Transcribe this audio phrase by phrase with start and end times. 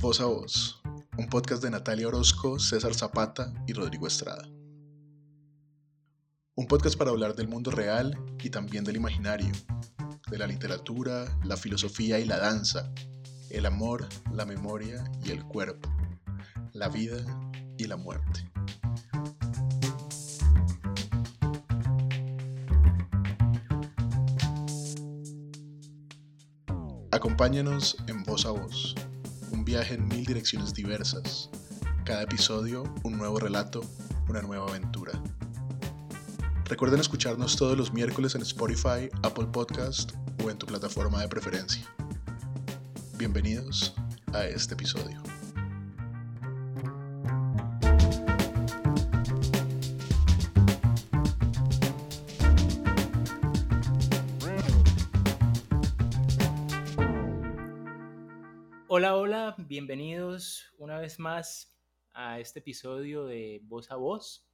[0.00, 0.80] Voz a Voz,
[1.18, 4.48] un podcast de Natalia Orozco, César Zapata y Rodrigo Estrada.
[6.54, 9.50] Un podcast para hablar del mundo real y también del imaginario,
[10.30, 12.92] de la literatura, la filosofía y la danza,
[13.50, 15.92] el amor, la memoria y el cuerpo,
[16.72, 17.18] la vida
[17.76, 18.48] y la muerte.
[27.10, 28.94] Acompáñanos en Voz a Voz,
[29.50, 31.50] un viaje en mil direcciones diversas.
[32.04, 33.82] Cada episodio, un nuevo relato,
[34.28, 35.12] una nueva aventura.
[36.64, 40.12] Recuerden escucharnos todos los miércoles en Spotify, Apple Podcast
[40.44, 41.84] o en tu plataforma de preferencia.
[43.16, 43.94] Bienvenidos
[44.32, 45.27] a este episodio.
[59.78, 61.72] Bienvenidos una vez más
[62.12, 64.44] a este episodio de Voz a Voz.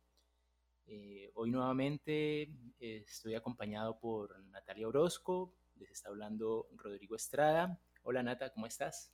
[0.86, 7.80] Eh, hoy nuevamente eh, estoy acompañado por Natalia Orozco, les está hablando Rodrigo Estrada.
[8.02, 9.10] Hola Nata, ¿cómo estás?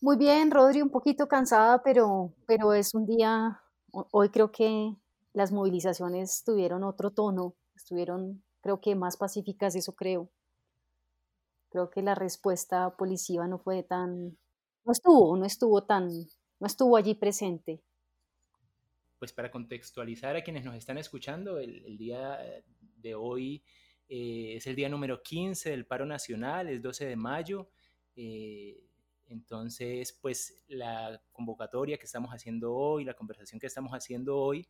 [0.00, 3.60] Muy bien, Rodri, un poquito cansada, pero, pero es un día,
[3.90, 4.94] hoy creo que
[5.32, 10.30] las movilizaciones tuvieron otro tono, estuvieron creo que más pacíficas, eso creo.
[11.70, 14.38] Creo que la respuesta policiva no fue tan,
[14.86, 16.08] no estuvo, no estuvo tan,
[16.60, 17.82] no estuvo allí presente.
[19.18, 22.38] Pues para contextualizar a quienes nos están escuchando, el, día
[22.96, 23.62] de hoy
[24.08, 27.68] eh, es el día número 15 del paro nacional, es 12 de mayo.
[28.14, 28.82] Eh,
[29.28, 34.68] entonces, pues la convocatoria que estamos haciendo hoy, la conversación que estamos haciendo hoy,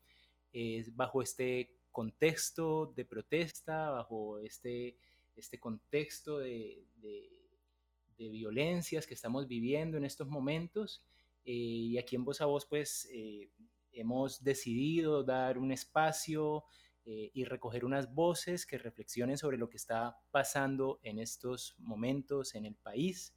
[0.53, 4.97] es bajo este contexto de protesta, bajo este
[5.37, 6.87] este contexto de,
[8.19, 11.03] violencias que estamos viviendo en estos momentos.
[11.47, 13.51] Eh, y aquí en Voz a Voz, pues, eh,
[13.93, 16.65] hemos decidido dar un espacio
[17.05, 22.55] eh, y recoger unas voces que reflexionen sobre lo que está pasando en estos momentos
[22.55, 23.33] en el país.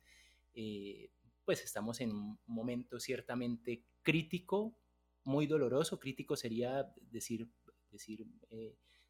[1.46, 4.76] pues estamos en un momento ciertamente crítico,
[5.24, 6.00] muy doloroso.
[6.00, 7.50] Crítico sería decir,
[7.90, 8.28] decir,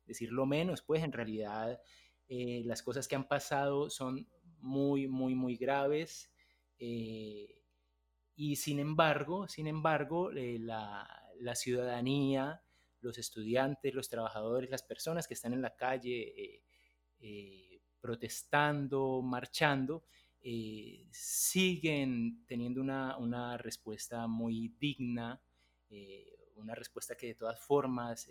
[0.05, 1.81] decirlo menos, pues en realidad
[2.29, 4.29] las cosas que han pasado son
[4.61, 6.31] muy, muy, muy graves.
[6.77, 7.61] Eh,
[8.35, 11.07] y sin embargo, sin embargo, eh, la,
[11.55, 12.61] ciudadanía,
[13.01, 16.63] los estudiantes, los trabajadores, las personas que están en la calle
[17.99, 20.03] protestando, marchando,
[21.11, 25.41] siguen teniendo una, una, respuesta muy digna,
[26.55, 28.27] una respuesta que de todas formas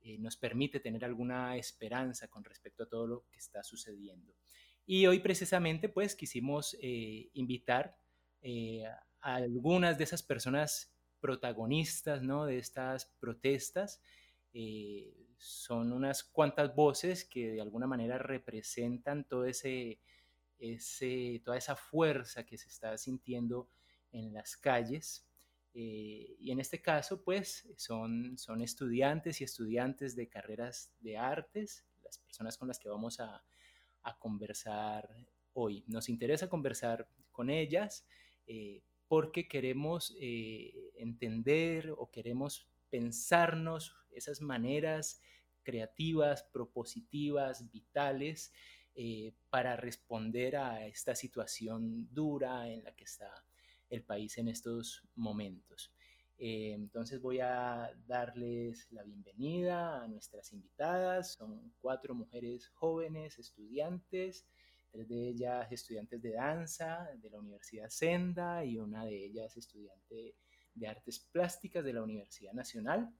[0.00, 4.32] eh, nos permite tener alguna esperanza con respecto a todo lo que está sucediendo.
[4.90, 7.98] Y hoy precisamente pues quisimos eh, invitar
[8.40, 8.86] eh,
[9.20, 10.90] a algunas de esas personas
[11.20, 12.46] protagonistas ¿no?
[12.46, 14.00] de estas protestas.
[15.36, 20.00] son unas cuantas voces que de alguna manera representan todo ese,
[21.44, 23.68] toda esa fuerza que se está sintiendo
[24.10, 25.28] en las calles.
[25.74, 31.84] Eh, y en este caso, pues, son, son estudiantes y estudiantes de carreras de artes,
[32.02, 33.44] las personas con las que vamos a,
[34.08, 35.08] a conversar
[35.52, 35.84] hoy.
[35.86, 38.06] Nos interesa conversar con ellas
[38.46, 45.20] eh, porque queremos eh, entender o queremos pensarnos esas maneras
[45.62, 48.52] creativas, propositivas, vitales,
[49.48, 53.44] para responder a esta situación dura en la que está
[53.90, 55.92] el país en estos momentos.
[56.40, 61.32] Eh, entonces voy a darles la bienvenida a nuestras invitadas.
[61.32, 64.46] Son cuatro mujeres jóvenes, estudiantes,
[64.92, 70.36] tres de ellas estudiantes de danza de la Universidad Senda y una de ellas estudiante
[70.74, 73.12] de artes plásticas de la Universidad Nacional.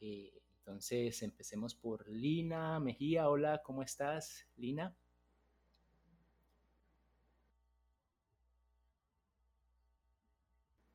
[0.00, 3.28] Eh, entonces empecemos por Lina Mejía.
[3.28, 4.96] Hola, ¿cómo estás, Lina?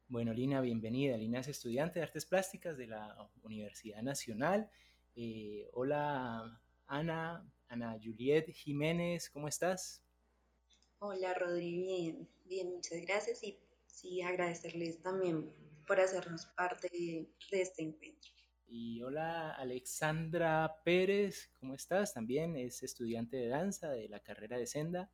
[0.10, 1.18] Bueno, Lina, bienvenida.
[1.18, 4.72] Lina es estudiante de artes plásticas de la Universidad Nacional.
[5.18, 10.02] Eh, hola, Ana, Ana Juliet Jiménez, ¿cómo estás?
[11.00, 15.52] Hola, Rodri, bien, bien, muchas gracias y sí, agradecerles también
[15.86, 18.32] por hacernos parte de, de este encuentro.
[18.66, 22.14] Y hola, Alexandra Pérez, ¿cómo estás?
[22.14, 25.12] También es estudiante de danza de la carrera de Senda.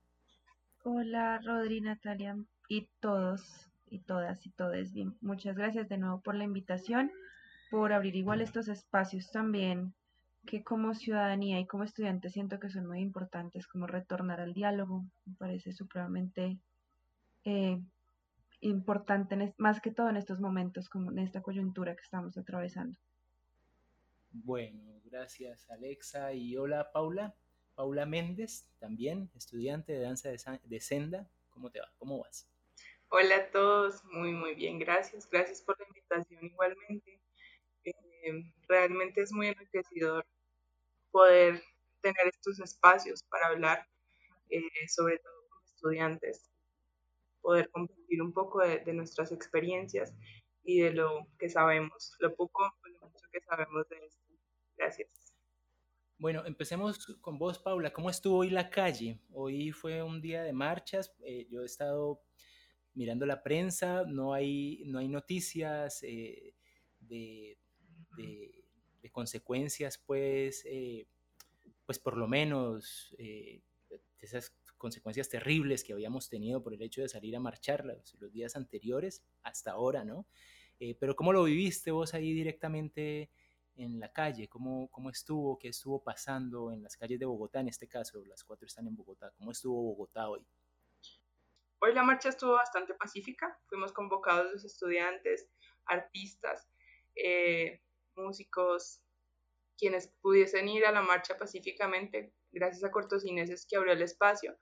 [0.83, 2.37] Hola, Rodri, Natalia
[2.69, 4.93] y todos y todas y todes.
[4.93, 7.11] Bien, muchas gracias de nuevo por la invitación,
[7.69, 9.93] por abrir igual estos espacios también
[10.45, 15.05] que como ciudadanía y como estudiante siento que son muy importantes, como retornar al diálogo,
[15.25, 16.57] me parece supremamente
[17.45, 17.79] eh,
[18.59, 22.97] importante, más que todo en estos momentos, como en esta coyuntura que estamos atravesando.
[24.31, 27.35] Bueno, gracias Alexa y hola Paula.
[27.75, 31.27] Paula Méndez, también estudiante de danza de, senda.
[31.49, 31.91] ¿Cómo te va?
[31.97, 32.47] ¿Cómo vas?
[33.15, 35.29] Hola a todos, muy muy bien, gracias.
[35.29, 37.21] Gracias por la invitación igualmente.
[37.83, 40.25] Eh, realmente es muy enriquecedor
[41.11, 41.61] poder
[42.01, 43.87] tener estos espacios para hablar,
[44.49, 46.49] eh, sobre todo con estudiantes,
[47.41, 50.15] poder compartir un poco de, nuestras experiencias
[50.63, 54.33] y de lo que sabemos, lo poco o lo mucho que sabemos de esto.
[54.75, 55.35] Gracias.
[56.17, 57.93] Bueno, empecemos con vos, Paula.
[57.93, 59.19] ¿Cómo estuvo hoy la calle?
[59.31, 61.13] Hoy fue un día de marchas.
[61.23, 62.23] Eh, yo he estado
[62.95, 66.53] mirando la prensa, no hay, no hay noticias eh,
[66.99, 67.57] de,
[69.11, 70.65] consecuencias, pues,
[71.85, 73.61] pues por lo menos eh,
[74.19, 78.55] esas consecuencias terribles que habíamos tenido por el hecho de salir a marchar los, días
[78.55, 80.25] anteriores hasta ahora, ¿no?
[80.79, 83.29] Eh, pero ¿cómo lo viviste vos ahí directamente
[83.75, 84.47] en la calle?
[84.47, 85.57] ¿Cómo, ¿Cómo estuvo?
[85.57, 88.25] ¿Qué estuvo pasando en las calles de Bogotá en este caso?
[88.25, 89.31] Las cuatro están en Bogotá.
[89.37, 90.45] ¿Cómo estuvo Bogotá hoy?
[91.85, 93.59] Hoy la marcha estuvo bastante pacífica.
[93.67, 95.49] Fuimos convocados los estudiantes,
[95.85, 96.65] artistas,
[97.13, 97.81] eh,
[98.15, 99.01] músicos,
[99.77, 104.57] quienes pudiesen ir a la marcha pacíficamente, gracias a Cortocineses que abrió el espacio.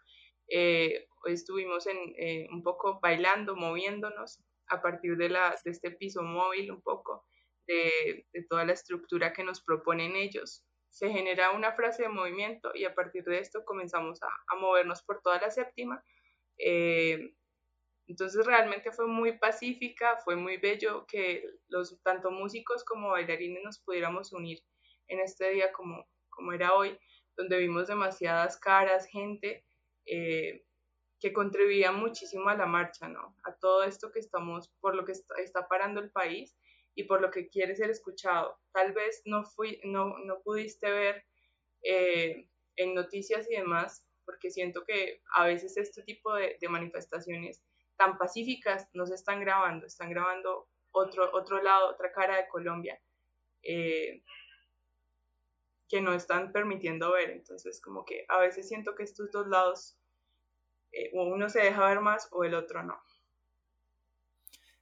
[0.47, 4.39] Eh, hoy estuvimos en, eh, un poco bailando, moviéndonos
[4.69, 5.31] a partir de
[5.65, 7.27] este piso móvil, un poco
[7.67, 10.65] de, toda la estructura que nos proponen ellos.
[10.89, 15.21] Se genera una frase de movimiento y a partir de esto comenzamos a, movernos por
[15.21, 16.03] toda la séptima.
[16.63, 17.33] Eh,
[18.07, 23.79] entonces realmente fue muy pacífica, fue muy bello que los tanto músicos como bailarines nos
[23.79, 24.59] pudiéramos unir
[25.07, 26.97] en este día como, como era hoy,
[27.37, 29.65] donde vimos demasiadas caras, gente
[30.05, 30.65] eh,
[31.19, 33.35] que contribuía muchísimo a la marcha, ¿no?
[33.43, 36.57] A todo esto que estamos, por lo que está, parando el país
[36.95, 38.59] y por lo que quiere ser escuchado.
[38.73, 41.23] Tal vez no, fui, no, no pudiste ver
[41.83, 47.63] eh, en noticias y demás, porque siento que a veces este tipo de, manifestaciones
[47.97, 52.99] tan pacíficas no se están grabando, están grabando otro, otro lado, otra cara de Colombia.
[53.63, 54.23] Eh,
[55.91, 57.31] que no están permitiendo ver.
[57.31, 59.97] Entonces, como que a veces siento que estos dos lados,
[60.93, 62.97] eh, uno se deja ver más o el otro no.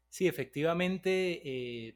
[0.07, 1.95] Sí, efectivamente, eh,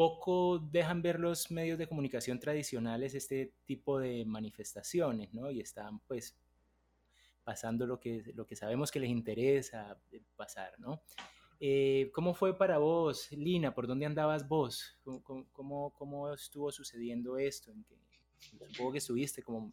[0.00, 5.50] poco dejan ver los medios de comunicación tradicionales este tipo de manifestaciones, ¿no?
[5.50, 6.38] Y están pues
[7.44, 10.00] pasando lo que, lo que sabemos que les interesa
[10.36, 11.02] pasar, ¿no?
[11.60, 13.74] Eh, ¿Cómo fue para vos, Lina?
[13.74, 14.98] ¿Por dónde andabas vos?
[15.02, 17.70] ¿Cómo, cómo, estuvo sucediendo esto?
[17.70, 17.98] ¿En que,
[18.70, 19.70] supongo que estuviste como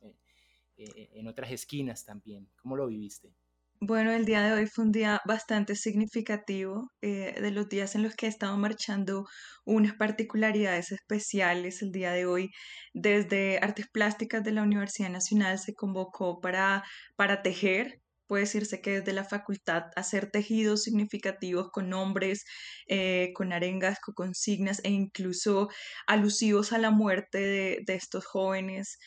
[0.75, 2.49] eh, eh, en otras esquinas también.
[2.61, 3.33] ¿Cómo lo viviste?
[3.79, 8.15] Bueno, el día de hoy fue un día bastante significativo, de los días en los
[8.15, 9.27] que he estado marchando
[9.65, 11.83] unas particularidades especiales.
[11.83, 12.49] El día de hoy,
[12.93, 16.83] desde Artes Plásticas de la Universidad Nacional, se convocó para,
[17.15, 22.45] para tejer, puede decirse que desde la facultad hacer tejidos significativos con nombres,
[22.87, 25.69] eh, con arengas, con consignas e incluso
[26.07, 28.99] alusivos a la muerte de, estos jóvenes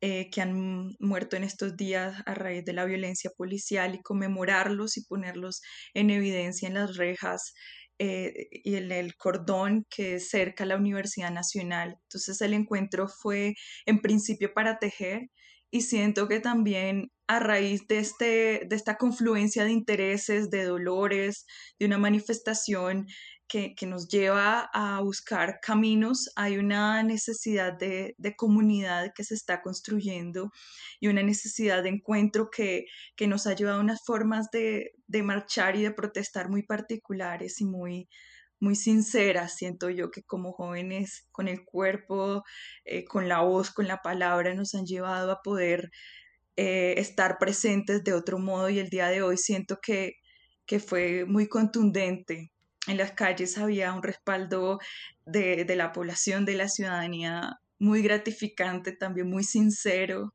[0.00, 4.96] eh, que han muerto en estos días a raíz de la violencia policial y conmemorarlos
[4.96, 5.60] y ponerlos
[5.94, 7.54] en evidencia en las rejas
[7.98, 11.96] eh, y en el cordón que cerca la Universidad Nacional.
[12.04, 13.54] Entonces el encuentro fue
[13.86, 15.30] en principio para tejer
[15.70, 21.44] y siento que también a raíz de, este, de esta confluencia de intereses, de dolores,
[21.78, 23.06] de una manifestación
[23.48, 30.50] que, nos lleva a buscar caminos, hay una necesidad de, comunidad que se está construyendo
[31.00, 32.86] y una necesidad de encuentro que,
[33.26, 38.08] nos ha llevado a unas formas de, marchar y de protestar muy particulares y muy,
[38.60, 42.44] muy sinceras, siento yo que como jóvenes con el cuerpo,
[42.84, 45.90] eh, con la voz, con la palabra, nos han llevado a poder
[46.56, 50.14] eh, estar presentes de otro modo y el día de hoy siento que,
[50.66, 52.50] que fue muy contundente.
[52.88, 54.80] En las calles había un respaldo
[55.26, 60.34] de, de la población, de la ciudadanía, muy gratificante, también muy sincero.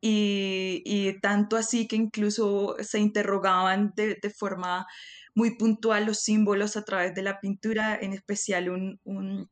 [0.00, 4.86] Y, y, tanto así que incluso se interrogaban de, de, forma
[5.34, 9.48] muy puntual los símbolos a través de la pintura, en especial un, un,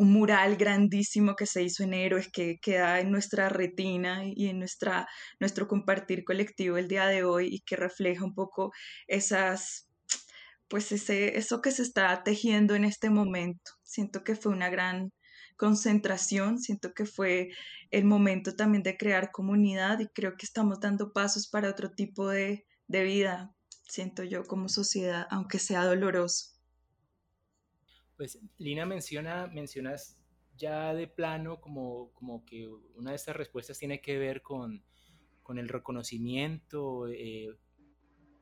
[0.00, 4.58] un mural grandísimo que se hizo en Héroes que queda en nuestra retina y en
[4.58, 5.06] nuestra,
[5.40, 8.72] nuestro compartir colectivo el día de hoy y que refleja un poco
[9.08, 9.89] esas,
[10.70, 13.72] pues ese, eso que se está tejiendo en este momento.
[13.82, 15.12] Siento que fue una gran
[15.56, 17.50] concentración, siento que fue
[17.90, 22.28] el momento también de crear comunidad y creo que estamos dando pasos para otro tipo
[22.28, 23.52] de, de vida.
[23.88, 26.52] siento yo, como sociedad, aunque sea doloroso.
[28.16, 30.16] Pues Lina menciona, mencionas
[30.56, 34.84] ya de plano como, como que una de estas respuestas tiene que ver con,
[35.42, 37.58] con el reconocimiento eh,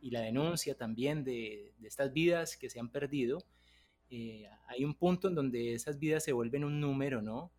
[0.00, 3.44] y la denuncia también de, de, estas vidas que se han perdido.
[4.10, 7.52] Eh, hay un punto en donde esas vidas se vuelven un número, ¿no?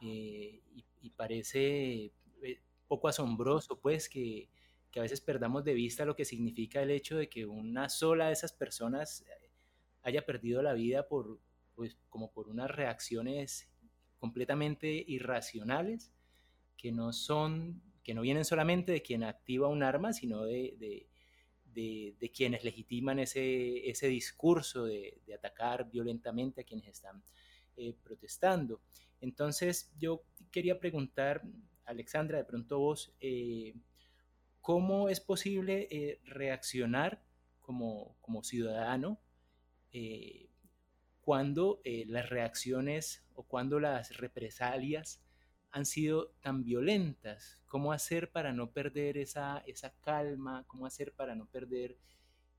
[0.00, 2.12] Eh, y, y, parece
[2.88, 4.48] poco asombroso, pues, que,
[4.90, 8.26] que, a veces perdamos de vista lo que significa el hecho de que una sola
[8.26, 9.24] de esas personas
[10.02, 11.38] haya perdido la vida por,
[11.74, 13.70] pues, como por unas reacciones
[14.18, 16.12] completamente irracionales
[16.76, 21.08] que no son, que no vienen solamente de quien activa un arma, sino de, de,
[21.74, 27.22] de, quienes legitiman ese, ese discurso de, atacar violentamente a quienes están
[27.76, 28.80] eh, protestando.
[29.20, 31.42] Entonces yo quería preguntar,
[31.84, 33.74] Alexandra, de pronto vos, eh,
[34.60, 37.22] ¿cómo es posible eh, reaccionar
[37.60, 39.20] como, como ciudadano
[41.20, 45.22] cuando las reacciones o cuando las represalias
[45.72, 47.58] han sido tan violentas.
[47.66, 50.64] ¿Cómo hacer para no perder esa, esa calma?
[50.66, 51.98] ¿Cómo hacer para no perder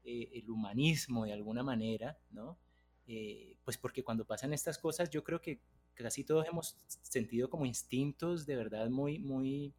[0.03, 2.17] eh, el humanismo de alguna manera?
[2.31, 2.57] ¿no?
[3.05, 5.61] Eh, pues porque cuando pasan estas cosas yo creo que
[5.93, 9.73] casi todos hemos sentido como instintos de verdad muy, muy,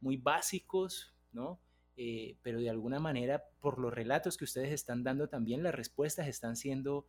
[0.00, 1.60] muy básicos, ¿no?
[1.96, 6.28] Eh, pero de alguna manera, por los relatos que ustedes están dando también, las respuestas
[6.28, 7.06] están siendo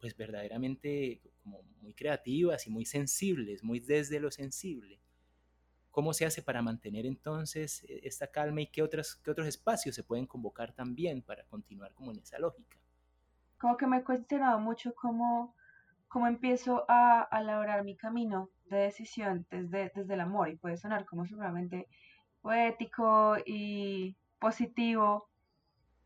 [0.00, 5.00] pues verdaderamente como muy creativas y muy sensibles, muy desde lo sensible.
[5.90, 9.94] ¿Cómo se hace para mantener entonces e, esta calma y qué, otras, qué otros espacios
[9.94, 12.76] se pueden convocar también para continuar como en esa lógica?
[13.58, 15.54] Como que me he cuestionado mucho cómo,
[16.08, 20.76] cómo empiezo a, a elaborar mi camino de decisión desde, desde el amor y puede
[20.76, 21.88] sonar como seguramente
[22.42, 25.28] poético y positivo,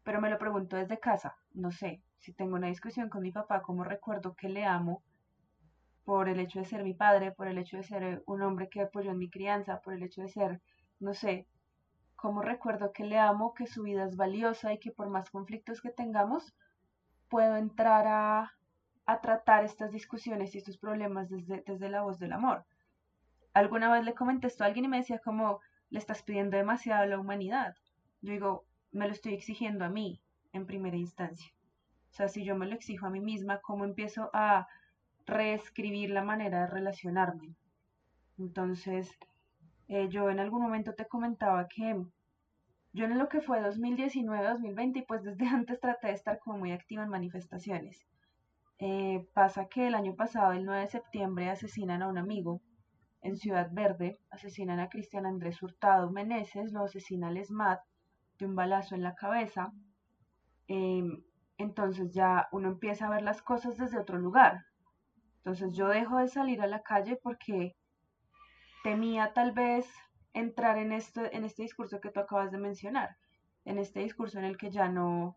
[0.05, 3.63] pero me lo pregunto desde casa, no sé, si tengo una discusión con mi papá,
[3.63, 5.03] cómo recuerdo que le amo
[6.05, 8.83] por el hecho de ser mi padre, por el hecho de ser un hombre que
[8.83, 10.61] apoyó en mi crianza, por el hecho de ser,
[10.99, 11.47] no sé,
[12.17, 15.81] cómo recuerdo que le amo, que su vida es valiosa y que por más conflictos
[15.81, 16.55] que tengamos,
[17.29, 18.53] puedo entrar a,
[19.07, 22.67] a tratar estas discusiones y estos problemas desde, desde la voz del amor.
[23.55, 27.03] Alguna vez le comenté esto a alguien y me decía como, le estás pidiendo demasiado
[27.03, 27.75] a la humanidad.
[28.21, 30.21] Yo digo, me lo estoy exigiendo a mí
[30.53, 31.51] en primera instancia.
[32.11, 34.67] O sea, si yo me lo exijo a mí misma, ¿cómo empiezo a
[35.27, 37.55] reescribir la manera de relacionarme?
[38.39, 39.09] Entonces,
[39.89, 41.97] eh, yo en algún momento te comentaba que
[42.93, 46.73] yo en lo que fue 2019-2020 y pues desde antes traté de estar como muy
[46.73, 48.05] activa en manifestaciones.
[48.79, 52.61] Eh, pasa que el año pasado, el 9 de septiembre, asesinan a un amigo
[53.23, 57.81] en Ciudad Verde, asesinan a Cristian Andrés Hurtado Meneses, lo asesina el SMAT
[58.39, 59.71] de un balazo en la cabeza.
[60.67, 61.05] Eh,
[61.61, 64.65] entonces ya uno empieza a ver las cosas desde otro lugar.
[65.39, 67.77] Entonces yo dejo de salir a la calle porque
[68.83, 69.87] temía tal vez
[70.33, 73.17] entrar en este, en este discurso que tú acabas de mencionar,
[73.67, 75.37] en este discurso en el que ya no,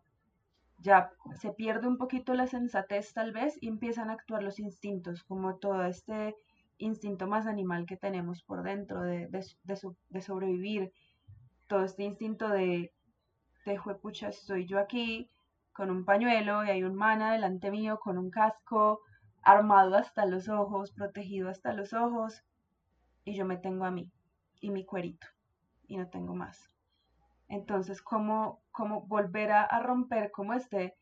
[0.78, 5.24] ya se pierde un poquito la sensatez tal vez y empiezan a actuar los instintos,
[5.24, 6.34] como todo este
[6.78, 10.90] instinto más animal que tenemos por dentro de, de, sobrevivir,
[11.68, 12.92] todo este instinto de,
[13.66, 15.30] de juepucha, estoy yo aquí,
[15.74, 19.00] con un pañuelo y hay un mana delante mío con un casco
[19.42, 22.42] armado hasta los ojos, protegido hasta los ojos,
[23.24, 24.10] y yo me tengo a mí
[24.60, 25.26] y mi cuerito
[25.86, 26.70] y no tengo más.
[27.48, 30.96] Entonces, ¿cómo, cómo volver a, a, romper como este,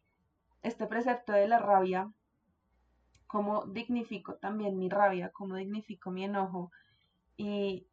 [0.62, 2.10] este precepto de la rabia?
[3.26, 5.30] ¿Cómo dignifico también mi rabia?
[5.30, 6.72] ¿Cómo dignifico mi enojo?
[7.36, 7.86] Y,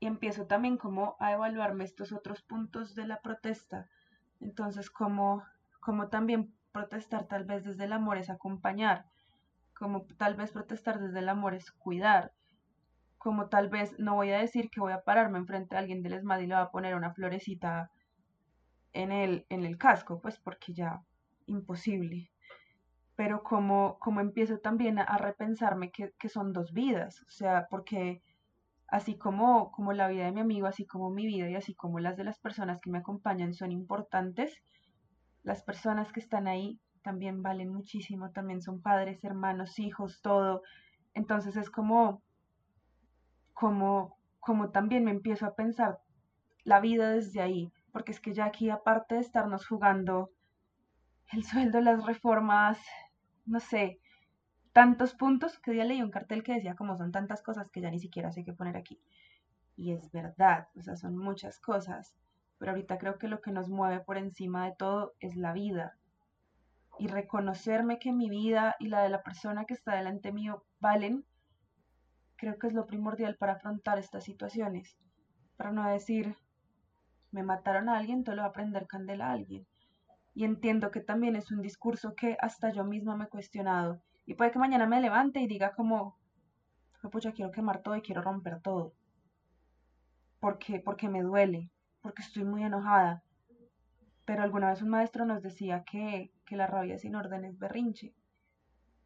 [0.00, 3.88] y empiezo también como a evaluarme estos otros puntos de la protesta.
[4.40, 5.44] Entonces, ¿cómo,
[5.80, 9.06] como también protestar tal vez desde el amor es acompañar,
[9.74, 12.32] como tal vez protestar desde el amor es cuidar,
[13.18, 16.14] como tal vez no voy a decir que voy a pararme enfrente a alguien del
[16.14, 17.90] ESMAD y le voy a poner una florecita
[18.92, 21.02] en el, en el casco, pues porque ya
[21.46, 22.30] imposible.
[23.16, 27.66] Pero como, como empiezo también a, a repensarme que, que, son dos vidas, o sea,
[27.68, 28.22] porque
[28.86, 31.98] así como, como la vida de mi amigo, así como mi vida y así como
[31.98, 34.62] las de las personas que me acompañan son importantes,
[35.42, 40.62] las personas que están ahí también valen muchísimo, también son padres, hermanos, hijos, todo.
[41.14, 42.22] Entonces es como,
[43.54, 46.00] como, como también me empiezo a pensar
[46.64, 50.30] la vida desde ahí, porque es que ya aquí aparte de estarnos jugando
[51.32, 52.78] el sueldo, las reformas,
[53.46, 54.00] no sé,
[54.72, 57.90] tantos puntos, que día leí un cartel que decía como son tantas cosas que ya
[57.90, 59.00] ni siquiera sé qué poner aquí.
[59.76, 62.14] Y es verdad, o sea, son muchas cosas
[62.58, 65.96] pero ahorita creo que lo que nos mueve por encima de todo es la vida.
[66.98, 71.24] Y reconocerme que mi vida y la de la persona que está delante mío valen,
[72.36, 74.98] creo que es lo primordial para afrontar estas situaciones.
[75.56, 76.36] Para no decir,
[77.30, 79.66] me mataron a alguien, todo lo voy a prender candela a alguien.
[80.34, 84.02] Y entiendo que también es un discurso que hasta yo misma me he cuestionado.
[84.26, 86.16] Y puede que mañana me levante y diga como,
[87.10, 88.92] pucha, quiero quemar todo y quiero romper todo.
[90.40, 91.70] Porque, porque me duele,
[92.08, 93.22] porque estoy muy enojada.
[94.24, 98.14] Pero alguna vez un maestro nos decía que, que la rabia sin orden es berrinche.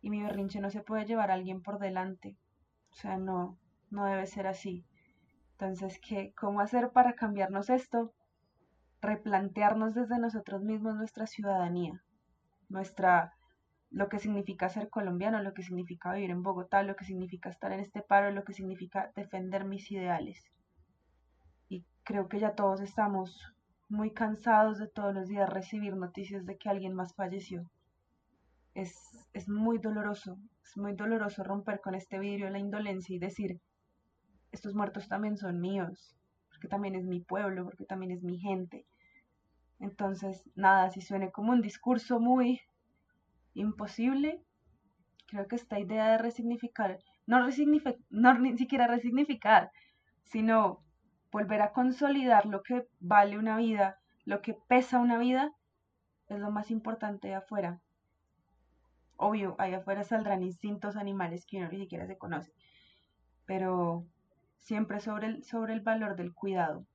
[0.01, 2.37] Y mi berrinche no se puede llevar a alguien por delante.
[2.93, 3.59] O sea, no,
[3.91, 4.85] no debe ser así.
[5.51, 8.13] Entonces, ¿qué, ¿cómo hacer para cambiarnos esto?
[9.01, 12.05] Replantearnos desde nosotros mismos nuestra ciudadanía,
[12.69, 13.33] nuestra
[13.91, 17.73] lo que significa ser colombiano, lo que significa vivir en Bogotá, lo que significa estar
[17.73, 20.53] en este paro, lo que significa defender mis ideales.
[22.05, 23.55] Creo que ya todos estamos
[23.89, 27.71] muy cansados de todos los días recibir noticias de que alguien más falleció.
[28.75, 28.95] Es,
[29.35, 33.61] es muy doloroso, es muy doloroso romper con este vidrio de la indolencia y decir,
[34.51, 36.17] estos muertos también son míos,
[36.49, 38.87] porque también es mi pueblo, porque también es mi gente.
[39.79, 42.61] Entonces, nada, si suene como un discurso muy
[43.55, 44.43] imposible,
[45.27, 49.71] creo que esta idea de resignificar, no, resignificar, no ni siquiera resignificar,
[50.25, 50.83] sino
[51.33, 55.53] volver a consolidar lo que vale una vida, lo que pesa una vida,
[56.29, 57.81] es lo más importante de afuera.
[59.17, 62.53] Obvio, ahí afuera saldrán instintos animales que uno ni siquiera se conoce,
[63.47, 64.07] pero
[64.59, 66.87] siempre sobre el, sobre el valor del cuidado,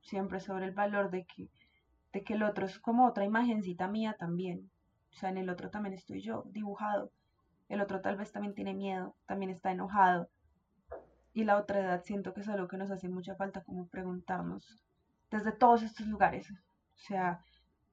[0.00, 1.48] siempre sobre el valor de que,
[2.12, 4.70] de que el otro es como otra imagencita mía también,
[5.12, 7.10] o sea, en el otro también estoy yo, dibujado.
[7.68, 10.28] El otro tal vez también tiene miedo, también está enojado.
[11.32, 14.82] Y la otra edad siento que es algo que nos hace mucha falta como preguntarnos
[15.30, 16.50] desde todos estos lugares.
[16.50, 17.40] O sea,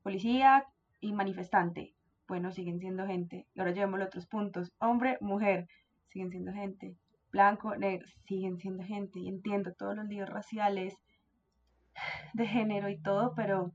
[0.02, 0.66] policía
[1.00, 1.94] y manifestante.
[2.28, 3.48] Bueno, siguen siendo gente.
[3.54, 4.74] Y ahora llevamos los otros puntos.
[4.80, 5.68] Hombre, mujer,
[6.10, 6.98] siguen siendo gente.
[7.32, 9.20] Blanco, negro, siguen siendo gente.
[9.20, 10.96] Y entiendo todos los líos raciales,
[12.34, 13.74] de género y todo, pero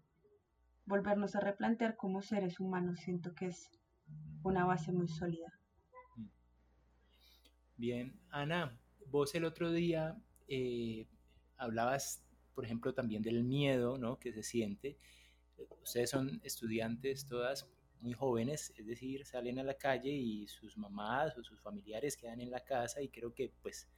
[0.86, 3.00] volvernos a replantear como seres humanos.
[3.00, 3.70] Siento que es
[4.42, 5.52] una base muy sólida.
[7.76, 8.78] Bien, Ana,
[9.12, 10.16] vos el otro día
[10.48, 11.06] eh,
[11.56, 14.18] hablabas, por ejemplo, también del miedo ¿no?
[14.18, 14.96] que se siente.
[15.82, 17.68] Ustedes son estudiantes todas
[18.00, 22.40] muy jóvenes, es decir, salen a la calle y sus mamás o sus familiares quedan
[22.40, 23.88] en la casa y creo que pues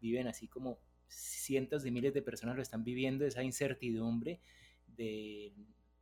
[0.00, 4.40] viven así como cientos de miles de personas lo están viviendo, esa incertidumbre
[4.88, 5.52] de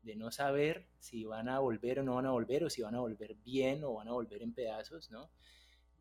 [0.03, 2.95] de no saber si van a volver o no van a volver, o si van
[2.95, 5.31] a volver bien o van a volver en pedazos, ¿no?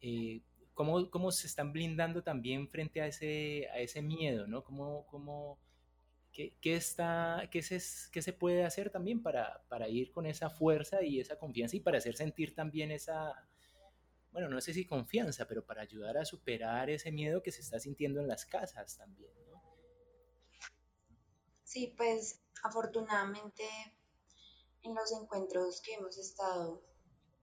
[0.02, 0.42] Eh,
[0.80, 4.64] ¿cómo, ¿cómo, se están blindando también frente a ese, a ese miedo, ¿no?
[4.64, 5.60] ¿Cómo, cómo,
[6.32, 7.82] qué, qué, está, qué, se,
[8.14, 11.82] qué se puede hacer también para, para ir con esa fuerza y esa confianza y
[11.82, 13.46] para hacer sentir también esa,
[14.32, 17.78] bueno, no sé si confianza, pero para ayudar a superar ese miedo que se está
[17.78, 19.62] sintiendo en las casas también, ¿no?
[21.66, 23.66] Sí, pues afortunadamente
[24.84, 26.82] en los encuentros que hemos estado,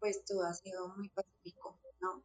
[0.01, 2.25] pues todo ha sido muy pacífico, ¿no?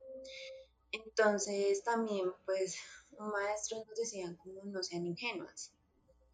[0.91, 2.75] Entonces también, pues,
[3.17, 5.73] un maestro nos decía como no sean ingenuas,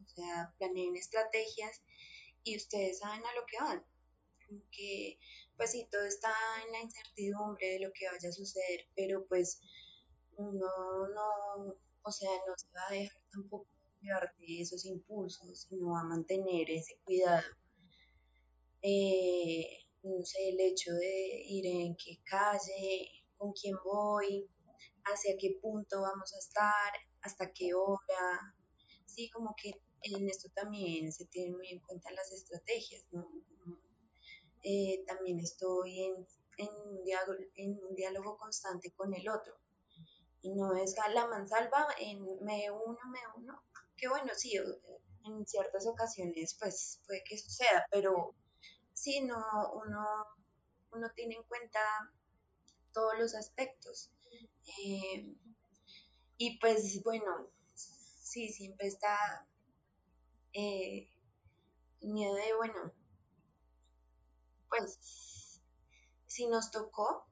[0.06, 1.82] o sea, planeen estrategias
[2.44, 3.86] y ustedes saben a lo que van,
[4.72, 5.20] que
[5.58, 6.34] pues sí, todo está
[6.66, 9.60] en la incertidumbre de lo que vaya a suceder, pero pues
[10.38, 13.68] uno no, o sea, no se va a dejar tampoco
[14.40, 17.44] de esos impulsos, sino a mantener ese cuidado.
[18.82, 24.50] Eh, no sé, el hecho de ir en qué calle, con quién voy,
[25.06, 28.56] hacia qué punto vamos a estar, hasta qué hora.
[29.06, 29.72] Sí, como que
[30.02, 33.28] en esto también se tienen muy en cuenta las estrategias, ¿no?
[34.64, 39.58] Eh, también estoy en, en, un diálogo, en un diálogo constante con el otro.
[40.42, 43.64] Y no es la mansalva en me uno, me uno,
[43.96, 48.36] que bueno, sí, en ciertas ocasiones pues puede que suceda, pero
[48.94, 49.38] sí, no,
[49.74, 50.06] uno,
[50.92, 51.80] uno tiene en cuenta
[52.98, 54.10] todos los aspectos.
[54.84, 55.36] Eh,
[56.38, 59.48] y pues bueno, sí, siempre está
[60.54, 61.08] eh,
[62.02, 62.92] miedo de, bueno,
[64.68, 65.62] pues
[66.26, 67.28] si nos tocó,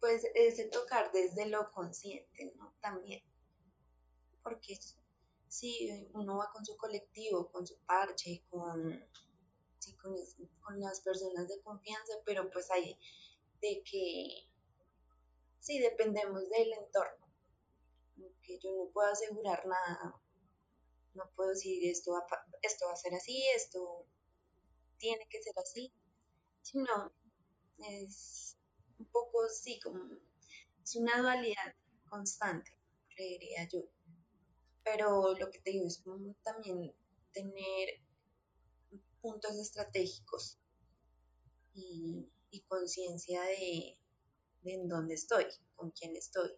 [0.00, 2.74] pues es tocar desde lo consciente, ¿no?
[2.82, 3.22] También
[4.42, 4.78] porque
[5.48, 9.02] sí, uno va con su colectivo, con su parche, con,
[10.60, 12.98] con, las personas de confianza, pero pues hay
[13.60, 14.48] de que
[15.60, 17.26] sí dependemos del entorno,
[18.42, 20.20] que yo no puedo asegurar nada,
[21.14, 22.26] no puedo decir esto va,
[22.62, 24.06] esto va a ser así, esto
[24.98, 25.92] tiene que ser así,
[26.62, 27.12] sino
[27.78, 28.56] es
[28.98, 29.98] un poco sí, como
[30.82, 31.74] es una dualidad
[32.08, 32.72] constante,
[33.14, 33.80] creería yo.
[34.82, 36.94] Pero lo que te digo es como también
[37.32, 38.00] tener
[39.20, 40.58] puntos estratégicos
[41.74, 42.30] y,
[42.66, 43.98] conciencia de,
[44.64, 46.50] en dónde estoy, con quién estoy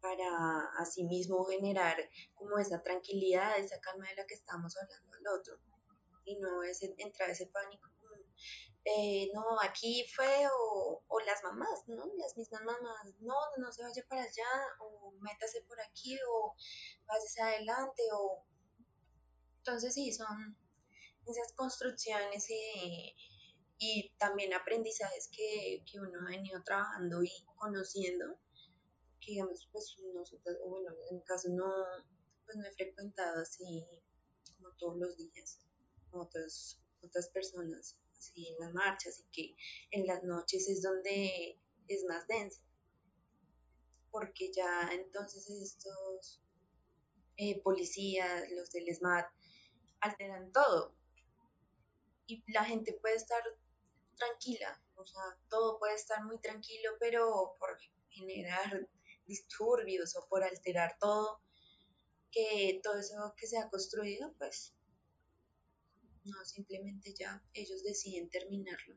[0.00, 1.96] para asimismo generar
[2.34, 5.58] como esa tranquilidad, esa calma de la que estamos hablando al otro
[6.26, 7.88] y no ese, entrar ese pánico
[8.86, 12.04] eh, no, aquí fue o, las mamás, ¿no?
[12.18, 14.44] Las mismas mamás, no, no se vaya para allá
[14.80, 16.54] o métase por aquí o
[17.06, 18.44] váyase adelante o...
[19.58, 20.54] Entonces sí, son
[21.26, 23.14] esas construcciones y,
[23.78, 28.38] y también aprendizajes que, que uno ha venido trabajando y conociendo
[29.20, 31.70] que digamos, pues nosotros, bueno, en mi caso no,
[32.44, 33.86] pues no he frecuentado así
[34.56, 35.60] como todos los días
[36.10, 39.56] otras, otras personas así en las marchas y que
[39.90, 41.58] en las noches es donde
[41.88, 42.62] es más denso
[44.14, 46.40] porque ya entonces estos
[47.36, 49.26] eh, policías, los del SMAT,
[49.98, 50.94] alteran todo
[52.26, 53.42] y la gente puede estar
[54.16, 58.88] tranquila, o sea, todo puede estar muy tranquilo, pero por generar
[59.26, 61.40] disturbios o por alterar todo,
[62.30, 64.74] que todo eso que se ha construido, pues
[66.24, 68.96] no, simplemente ya ellos deciden terminarlo.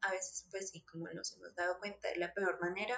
[0.00, 2.96] A veces, pues sí, como nos hemos dado cuenta, de la peor manera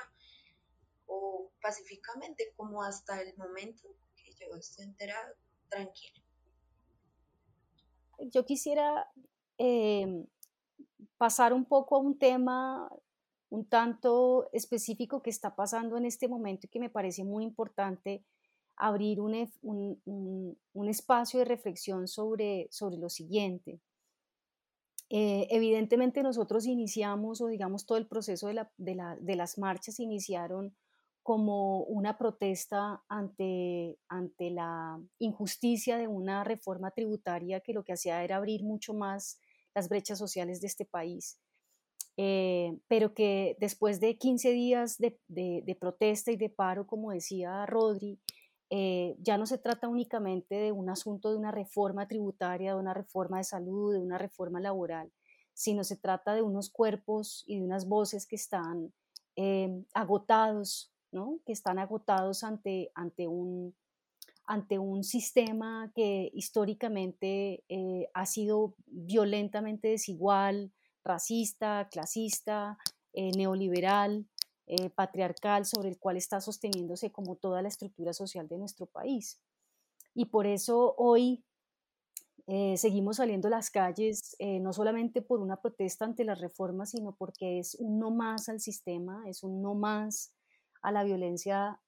[1.06, 5.34] o pacíficamente, como hasta el momento que yo esté enterado,
[5.68, 6.22] tranquilo.
[8.18, 9.10] Yo quisiera
[9.62, 10.24] eh,
[11.18, 12.90] pasar un poco a un tema
[13.50, 18.24] un tanto específico que está pasando en este momento y que me parece muy importante
[18.76, 23.80] abrir un, un, un, espacio de reflexión sobre, sobre lo siguiente.
[25.10, 29.58] Eh, evidentemente nosotros iniciamos, o digamos todo el proceso de, la, de, la, de, las
[29.58, 30.74] marchas iniciaron
[31.22, 38.24] como una protesta ante, ante la injusticia de una reforma tributaria que lo que hacía
[38.24, 39.38] era abrir mucho más
[39.74, 41.38] las brechas sociales de este país.
[42.16, 48.20] Eh, pero que después de 15 días de, protesta y de paro, como decía Rodri,
[48.68, 52.94] eh, ya no se trata únicamente de un asunto de una reforma tributaria, de una
[52.94, 55.10] reforma de salud, de una reforma laboral,
[55.54, 58.92] sino se trata de unos cuerpos y de unas voces que están
[59.36, 61.40] eh, agotados, ¿no?
[61.46, 63.74] que están agotados ante, ante, un,
[64.50, 67.62] ante un sistema que históricamente
[68.14, 70.72] ha sido violentamente desigual,
[71.04, 72.76] racista, clasista,
[73.12, 74.26] eh, neoliberal,
[74.66, 79.40] eh, patriarcal, sobre el cual está sosteniéndose como toda la estructura social de nuestro país.
[80.14, 81.44] Y por eso hoy
[82.46, 87.14] eh, seguimos saliendo a las calles, no solamente por una protesta ante las reformas, sino
[87.14, 90.34] porque es un no más al sistema, es un no más
[90.82, 91.80] a la violencia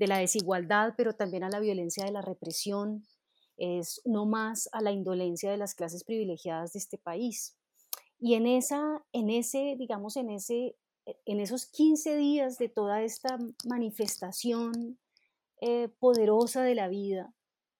[0.00, 3.04] de la desigualdad, pero también a la violencia de la represión,
[3.58, 7.54] es no más a la indolencia de las clases privilegiadas de este país.
[8.18, 10.74] Y en, esa, en ese, digamos, en, ese,
[11.26, 14.98] en esos 15 días de toda esta manifestación
[15.60, 17.34] eh, poderosa de la vida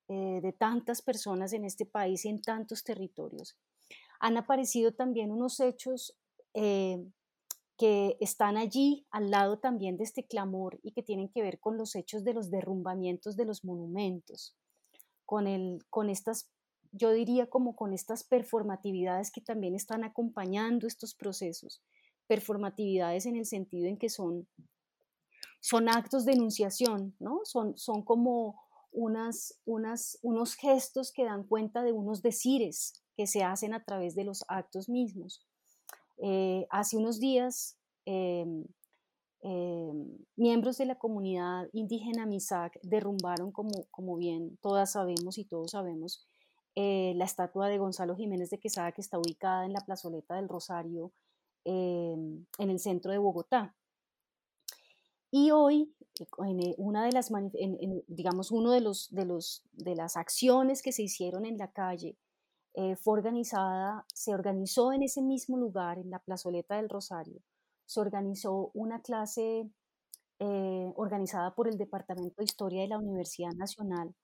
[0.09, 3.57] eh, de tantas personas en este país y en tantos territorios,
[4.19, 6.19] han aparecido también unos hechos
[6.53, 7.03] eh,
[7.81, 11.79] que están allí al lado también de este clamor y que tienen que ver con
[11.79, 14.55] los hechos de los derrumbamientos de los monumentos,
[15.25, 16.51] con, el, con estas
[16.93, 21.83] yo diría como con estas performatividades que también están acompañando estos procesos,
[22.27, 24.47] performatividades en el sentido en que son,
[25.61, 27.41] son actos de enunciación, ¿no?
[27.45, 28.61] Son, son como
[28.93, 34.15] unas, unas, unos gestos que dan cuenta de unos decires que se hacen a través
[34.15, 35.47] de los actos mismos.
[36.23, 38.65] Eh, hace unos días, em,
[39.43, 46.27] em, miembros de la comunidad indígena Misak derrumbaron, como, bien todas sabemos y todos sabemos,
[46.77, 50.49] eh, la estatua de Gonzalo Jiménez de Quesada que está ubicada en la plazoleta del
[50.49, 51.13] Rosario
[51.65, 53.75] em, en el centro de Bogotá.
[55.31, 55.95] Y hoy,
[56.39, 57.31] en eh, una de las,
[58.09, 62.17] digamos, uno de, los, de, los, de las acciones que se hicieron en la calle
[62.75, 67.41] eh, fue organizada, se organizó en ese mismo lugar, en la plazoleta del Rosario,
[67.87, 69.71] se organizó una clase
[70.95, 74.15] organizada por el Departamento de Historia de la Universidad Nacional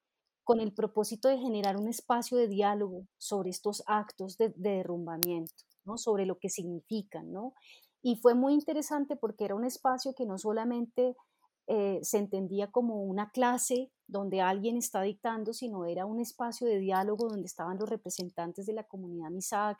[0.46, 5.98] con el propósito de generar un espacio de diálogo sobre estos actos de, derrumbamiento, ¿no?
[5.98, 7.32] sobre lo que significan.
[7.32, 7.52] ¿no?
[8.00, 11.16] Y fue muy interesante porque era un espacio que no solamente
[11.68, 16.78] eh, se entendía como una clase donde alguien está dictando, sino era un espacio de
[16.78, 19.78] diálogo donde estaban los representantes de la comunidad MISAC,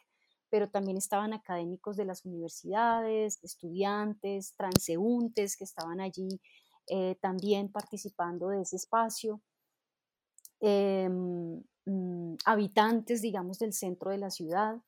[0.51, 6.40] pero también estaban académicos de las universidades, estudiantes, transeúntes que estaban allí
[6.88, 9.40] eh, también participando de ese espacio,
[10.61, 14.81] em, mm, habitantes, digamos, del centro de la ciudad.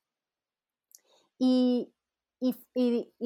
[1.39, 1.93] Y,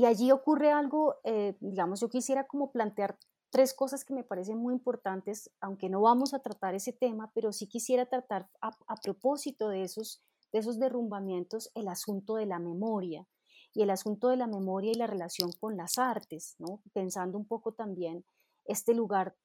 [0.06, 3.18] allí ocurre algo, eh, digamos, yo quisiera como plantear
[3.52, 7.52] tres cosas que me parecen muy importantes, aunque no vamos a tratar ese tema, pero
[7.52, 13.28] sí quisiera tratar a, propósito de esos, de esos derrumbamientos el asunto de la memoria
[13.74, 16.80] y el asunto de la memoria y la relación con las artes, ¿no?
[16.94, 18.24] pensando un poco también
[18.64, 19.36] este lugar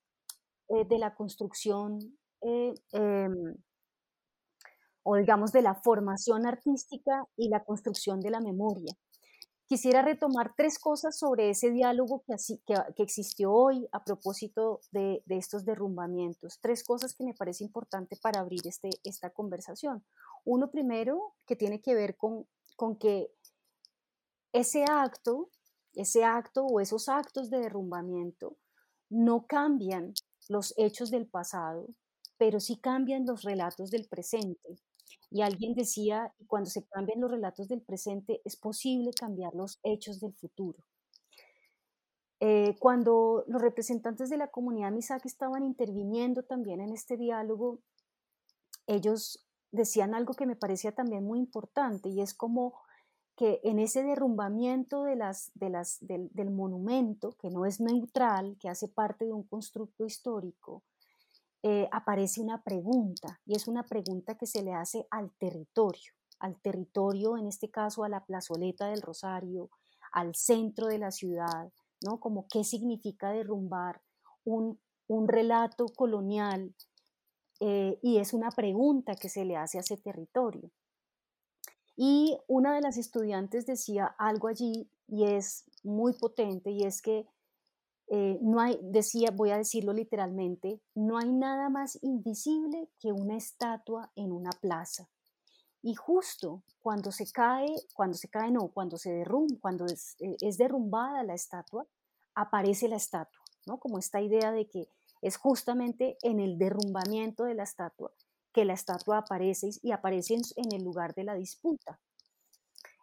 [0.69, 1.99] eh, de la construcción
[2.41, 3.55] eh, em,
[5.03, 8.93] o digamos de la formación artística y la construcción de la memoria.
[9.67, 16.59] Quisiera retomar tres cosas sobre ese diálogo que, existió hoy a propósito de, estos derrumbamientos.
[16.61, 20.05] Tres cosas que me parece importante para abrir este, esta conversación.
[20.45, 23.29] Uno primero, que tiene que ver con, con que
[24.53, 25.49] ese acto,
[25.95, 28.55] ese acto o esos actos de derrumbamiento
[29.09, 30.13] no cambian
[30.47, 31.87] los hechos del pasado,
[32.37, 34.77] pero sí cambian los relatos del presente.
[35.29, 40.19] Y alguien decía, cuando se cambian los relatos del presente, es posible cambiar los hechos
[40.19, 40.79] del futuro.
[42.39, 47.79] Eh, cuando los representantes de la comunidad Misak estaban interviniendo también en este diálogo,
[48.85, 52.75] ellos decían algo que me parecía también muy importante y es como
[53.35, 58.57] que en ese derrumbamiento de las, de las, del, del monumento, que no es neutral,
[58.59, 60.83] que hace parte de un constructo histórico,
[61.69, 66.57] eh, aparece una pregunta y es una pregunta que se le hace al territorio, al
[66.61, 69.69] territorio, en este caso a la plazoleta del Rosario,
[70.13, 71.69] al centro de la ciudad,
[72.01, 72.21] ¿no?
[72.21, 74.01] Como qué significa derrumbar
[74.45, 74.79] un,
[75.27, 76.73] relato colonial
[77.59, 80.71] eh, y es una pregunta que se le hace a ese territorio.
[81.97, 87.27] Y una de las estudiantes decía algo allí y es muy potente y es que
[88.09, 93.35] eh, no hay, decía, voy a decirlo literalmente, no hay nada más invisible que una
[93.35, 95.09] estatua en una plaza.
[95.81, 100.37] Y justo cuando se cae, cuando se cae, no, cuando se derrumba, cuando es, eh,
[100.41, 101.85] es derrumbada la estatua,
[102.33, 103.79] aparece la estatua, ¿no?
[103.79, 104.89] Como esta idea de que
[105.21, 108.13] es justamente en el derrumbamiento de la estatua
[108.57, 111.99] que la estatua aparece y aparece en, el lugar de la disputa.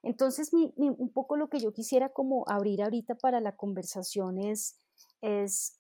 [0.03, 4.81] Entonces, un poco lo que yo quisiera como abrir ahorita para la conversación es
[5.25, 5.79] es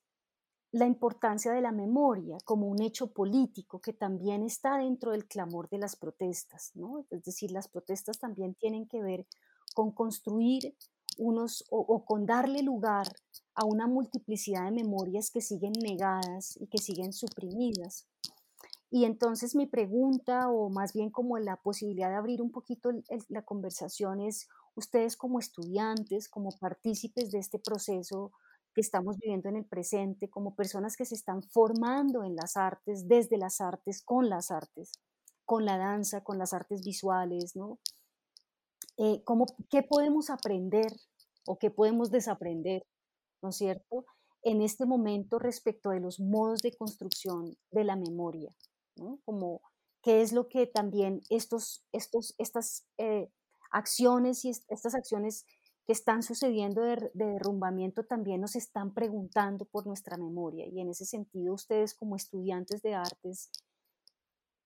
[0.72, 5.68] la importancia de la memoria como un hecho político que también está dentro del clamor
[5.68, 7.04] de las protestas, ¿no?
[7.10, 9.26] Es decir, las protestas también tienen que ver
[9.74, 10.74] con construir
[11.16, 13.06] unos o, con darle lugar
[13.54, 18.08] a una multiplicidad de memorias que siguen negadas y que siguen suprimidas.
[18.90, 22.90] Y entonces mi pregunta, o más bien como la posibilidad de abrir un poquito
[23.28, 28.32] la conversación es, ustedes como estudiantes, como partícipes de este proceso
[28.74, 33.08] que estamos viviendo en el presente, como personas que se están formando en las artes,
[33.08, 34.92] desde las artes, con las artes,
[35.44, 37.78] con la danza, con las artes visuales, ¿no?
[38.98, 39.22] Eh,
[39.70, 40.92] ¿Qué podemos aprender
[41.46, 42.86] o qué podemos desaprender,
[43.42, 44.04] ¿no es cierto?,
[44.42, 48.54] en este momento respecto de los modos de construcción de la memoria,
[48.96, 49.18] ¿no?
[49.24, 49.62] Como
[50.02, 53.30] qué es lo que también estos, estos, estas eh,
[53.72, 55.46] acciones y estas acciones
[55.86, 60.66] que están sucediendo de, derrumbamiento también nos están preguntando por nuestra memoria.
[60.66, 63.50] Y en ese sentido, ustedes como estudiantes de artes,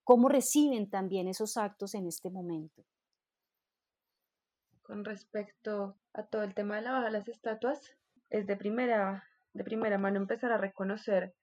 [0.03, 2.85] ¿cómo reciben también esos actos en este momento?
[4.81, 7.79] Con respecto a todo el tema de la baja de las estatuas,
[8.29, 11.35] es de primera, de primera mano empezar a reconocer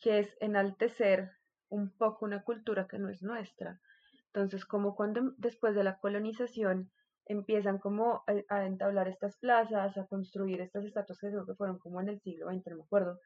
[0.00, 1.32] que es enaltecer
[1.70, 3.80] un poco una cultura que no es nuestra.
[4.26, 6.90] Entonces, como cuando después de la colonización
[7.26, 12.00] empiezan como a, entablar estas plazas, a construir estas estatuas que creo que fueron como
[12.00, 13.18] en el siglo XX, no me acuerdo,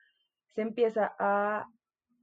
[0.55, 1.67] se empieza a,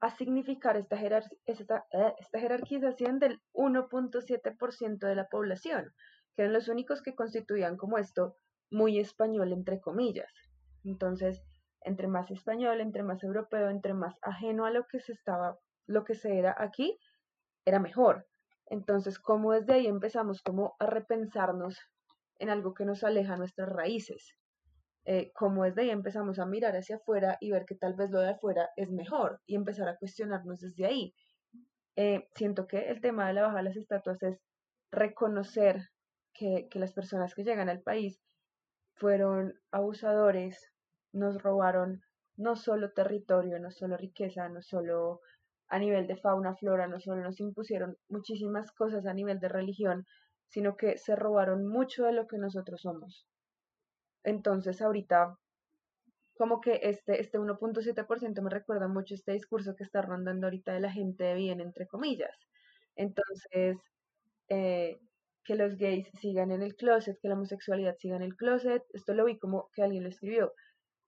[0.02, 0.98] a significar esta,
[1.46, 5.94] esta, eh, esta jerarquización del 1.7% de la población,
[6.36, 8.38] que eran los únicos que constituían como esto
[8.72, 10.32] muy español, entre comillas.
[10.84, 11.44] Entonces,
[11.82, 15.58] entre más español, entre más europeo, entre más ajeno a lo que se estaba,
[15.88, 16.98] lo que se era aquí,
[17.66, 18.28] era mejor.
[18.68, 21.80] Entonces, ¿cómo desde ahí empezamos como a repensarnos
[22.40, 24.36] en algo que nos aleja nuestras raíces?
[25.06, 28.20] Eh, ¿Cómo desde ahí empezamos a mirar hacia afuera y ver que tal vez lo
[28.20, 31.16] de afuera es mejor y empezar a cuestionarnos desde ahí?
[31.96, 34.40] Eh, siento que el tema de la baja de las estatuas es
[34.92, 35.90] reconocer
[36.34, 38.20] que, que las personas que llegan al país
[38.96, 40.72] fueron abusadores,
[41.14, 42.02] nos robaron
[42.38, 45.22] no solo territorio, no solo riqueza, no solo
[45.70, 50.06] a nivel de fauna, flora, no solo nos impusieron muchísimas cosas a nivel de religión,
[50.48, 53.28] sino que se robaron mucho de lo que nosotros somos.
[54.24, 55.38] Entonces ahorita
[56.38, 60.82] como que este, este 1.7% me recuerda mucho este discurso que está rondando ahorita de
[60.82, 62.38] la gente de bien, entre comillas.
[62.96, 63.78] Entonces,
[64.50, 65.00] eh,
[65.46, 69.14] que los gays sigan en el closet, que la homosexualidad siga en el closet, esto
[69.14, 70.54] lo vi como que alguien lo escribió,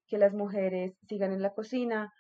[0.08, 2.14] que las mujeres sigan en la cocina,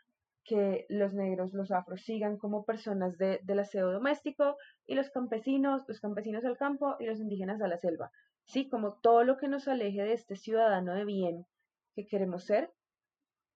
[0.47, 4.57] que los negros, los afros sigan como personas de, del aseo doméstico
[4.87, 8.11] y los campesinos, los campesinos al campo y los indígenas a la selva.
[8.45, 11.45] Sí, como todo lo que nos aleje de este ciudadano de bien
[11.95, 12.71] que queremos ser,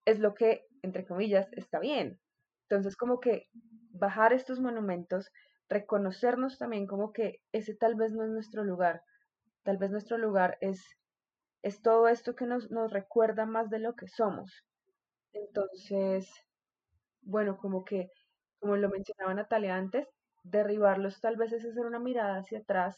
[0.06, 2.20] es lo que, entre comillas, está bien.
[2.64, 3.48] Entonces, como que
[3.92, 5.32] bajar estos monumentos,
[5.70, 9.02] reconocernos también como que ese tal vez no es nuestro lugar,
[9.64, 10.84] tal vez nuestro lugar es,
[11.64, 14.66] es todo esto que nos, nos recuerda más de lo que somos.
[15.32, 16.30] Entonces,
[17.22, 18.10] bueno, como que,
[18.60, 20.08] como lo mencionaba Natalia antes,
[20.44, 22.98] derribarlos tal vez es hacer una mirada hacia atrás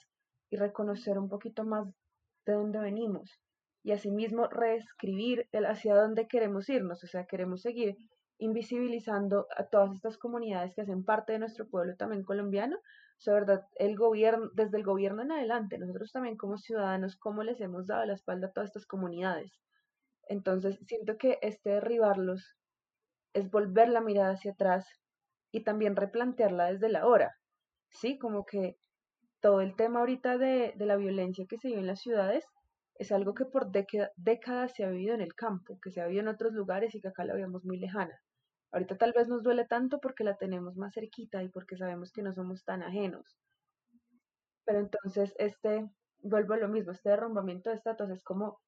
[0.50, 1.88] y reconocer un poquito más
[2.46, 3.30] de dónde venimos.
[3.84, 7.98] Y asimismo reescribir el hacia dónde queremos irnos, o sea, queremos seguir
[8.38, 13.34] invisibilizando a todas estas comunidades que hacen parte de nuestro pueblo también colombiano, o sea,
[13.36, 17.88] verdad, el gobierno, desde el gobierno en adelante, nosotros también como ciudadanos, cómo les hemos
[17.88, 19.60] dado la espalda a todas estas comunidades.
[20.28, 22.58] Entonces, siento que este derribarlos
[23.34, 24.88] es volver la mirada hacia atrás
[25.52, 27.38] y también replantearla desde la hora,
[27.90, 28.18] ¿sí?
[28.18, 28.78] Como que
[29.40, 32.46] todo el tema ahorita de, de la violencia que se vive en las ciudades
[32.96, 36.22] es algo que por décadas se ha vivido en el campo, que se ha vivido
[36.22, 38.20] en otros lugares y que acá la veíamos muy lejana.
[38.72, 42.24] Ahorita tal vez nos duele tanto porque la tenemos más cerquita y porque sabemos que
[42.24, 43.38] no somos tan ajenos.
[44.66, 48.60] Pero entonces este, vuelvo a lo mismo, este derrumbamiento de estatuas es como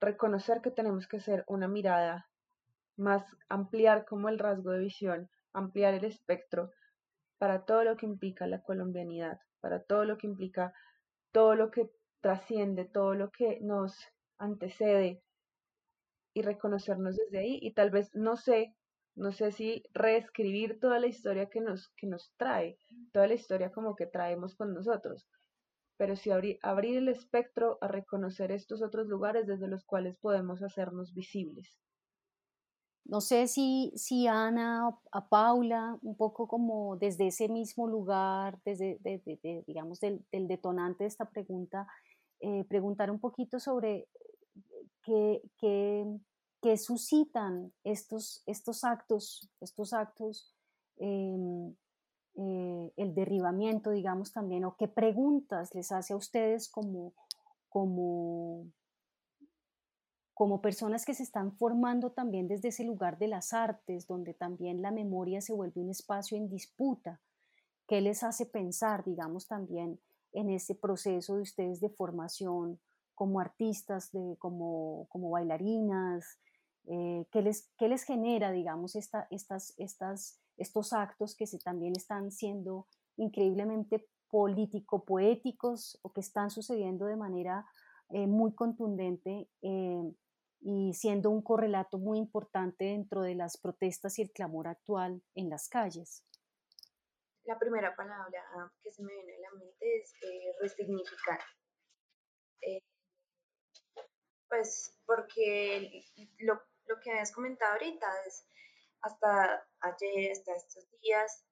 [0.00, 2.27] reconocer que tenemos que hacer una mirada
[2.98, 6.70] más, ampliar como el rasgo de visión, ampliar el espectro
[7.38, 10.72] para todo lo que implica la colombianidad, para todo lo que implica
[11.32, 13.96] todo lo que trasciende todo lo que nos
[14.38, 15.22] antecede
[16.34, 18.74] y reconocernos desde ahí y tal vez no sé,
[19.14, 22.76] no sé si reescribir toda la historia que nos, que nos trae,
[23.12, 25.26] toda la historia como que traemos con nosotros,
[25.96, 30.62] pero sí abrir, abrir el espectro a reconocer estos otros lugares desde los cuales podemos
[30.62, 31.76] hacernos visibles.
[33.08, 38.98] No sé si, si Ana, a Paula, un poco como desde ese mismo lugar, desde,
[39.66, 41.88] digamos, del, detonante de esta pregunta,
[42.40, 44.08] eh, preguntar un poquito sobre
[45.02, 50.54] qué, qué, suscitan estos, estos actos, estos actos,
[50.98, 51.74] em,
[52.36, 57.14] eh, el derribamiento, digamos también, o qué preguntas les hace a ustedes como,
[57.70, 58.66] como,
[60.38, 64.82] como personas que se están formando también desde ese lugar de las artes, donde también
[64.82, 67.20] la memoria se vuelve un espacio en disputa.
[67.88, 69.98] ¿Qué les hace pensar, digamos, también
[70.32, 72.78] en ese proceso de ustedes de formación
[73.16, 76.38] como artistas, de, como, como bailarinas?
[76.86, 81.94] Eh, ¿qué, les, ¿Qué les genera, digamos, esta, estas, estas, estos actos que se, también
[81.96, 87.66] están siendo increíblemente político-poéticos o que están sucediendo de manera
[88.10, 90.14] eh, muy contundente eh,
[90.60, 95.50] y siendo un correlato muy importante dentro de las protestas y el clamor actual en
[95.50, 96.24] las calles?
[97.48, 98.44] la primera palabra
[98.82, 101.40] que se me viene a la mente es eh, resignificar.
[102.60, 102.82] Eh,
[104.48, 106.04] pues porque
[106.40, 108.46] lo, lo, que habías comentado ahorita es
[109.00, 111.46] hasta ayer, hasta estos días,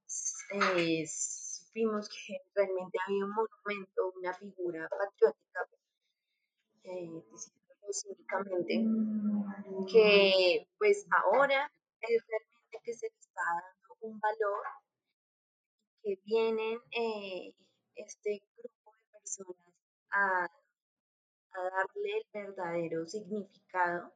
[0.53, 5.67] eh, supimos que realmente había un monumento, una figura patriótica,
[6.85, 7.23] eh,
[7.93, 8.85] cínicamente,
[9.91, 11.71] que pues ahora
[12.01, 14.63] es realmente que se está dando un valor
[16.03, 17.55] que vienen eh,
[17.95, 19.75] este grupo de personas
[20.11, 24.13] a, a darle el verdadero significado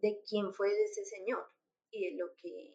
[0.00, 1.50] de quién fue ese señor
[1.90, 2.74] y de lo que,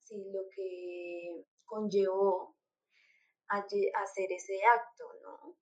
[0.00, 2.56] sí, lo que conllevó
[3.48, 5.56] a, hacer ese acto, ¿no?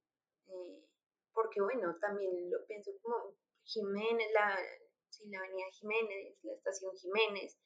[0.48, 0.84] Eh,
[1.36, 4.58] porque bueno, también lo pienso como Jiménez, la,
[5.26, 7.58] la avenida Jiménez, la estación Jiménez,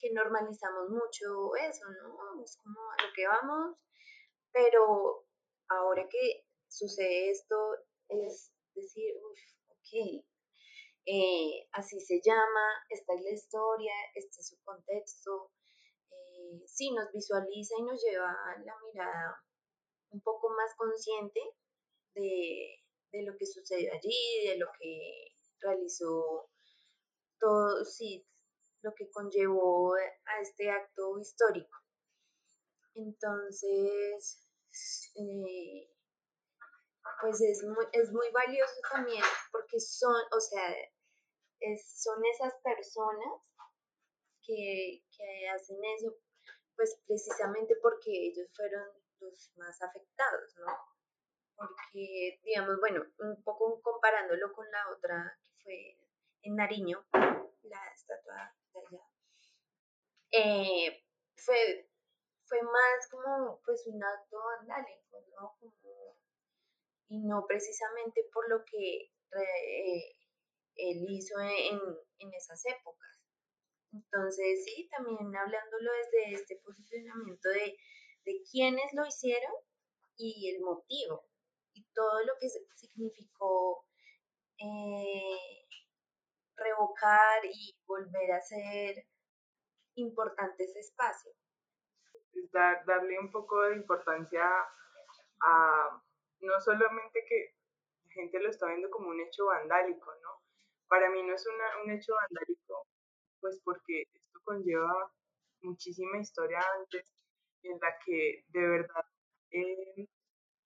[0.00, 2.42] que normalizamos mucho eso, ¿no?
[2.42, 3.76] Es como a lo que vamos,
[4.52, 5.26] pero
[5.68, 7.56] ahora que sucede esto,
[8.08, 10.24] es decir, uff, ok,
[11.06, 15.52] eh, así se llama, esta es la historia, este es su contexto,
[16.10, 19.40] eh, sí nos visualiza y nos lleva la mirada
[20.10, 21.40] un poco más consciente
[22.14, 26.50] de, de lo que sucedió allí, de lo que realizó
[27.38, 28.26] todo, sí,
[28.82, 31.78] lo que conllevó a este acto histórico.
[32.94, 34.46] Entonces,
[35.16, 35.90] eh,
[37.20, 40.74] pues es muy, es muy valioso también porque son, o sea,
[41.98, 43.40] son esas personas
[44.42, 46.14] que, que hacen eso,
[46.76, 48.86] pues precisamente porque ellos fueron
[49.20, 50.93] los más afectados, ¿no?
[51.56, 55.98] Porque, digamos, bueno, un poco comparándolo con la otra que fue
[56.42, 57.06] en Nariño,
[57.62, 59.04] la estatua de allá,
[60.32, 61.04] eh,
[61.36, 61.88] fue,
[62.44, 65.56] fue más como pues un acto vandálico, ¿no?
[67.08, 70.16] y no precisamente por lo que eh,
[70.76, 71.78] él hizo en,
[72.18, 73.20] en esas épocas.
[73.92, 77.78] Entonces, sí, también hablándolo desde este posicionamiento de,
[78.24, 79.52] de quiénes lo hicieron
[80.16, 81.28] y el motivo
[81.74, 83.84] y todo lo que significó
[84.58, 85.66] eh,
[86.56, 89.06] revocar y volver a ser
[89.96, 91.32] importante ese espacio.
[92.52, 94.44] Dar, darle un poco de importancia
[95.40, 96.02] a
[96.40, 97.54] no solamente que
[98.04, 100.42] la gente lo está viendo como un hecho vandálico, ¿no?
[100.88, 101.46] Para mí no es
[101.84, 102.86] un hecho vandálico,
[103.40, 105.12] pues porque esto conlleva
[105.62, 107.12] muchísima historia antes
[107.62, 109.04] en la que de verdad
[109.50, 110.08] eh,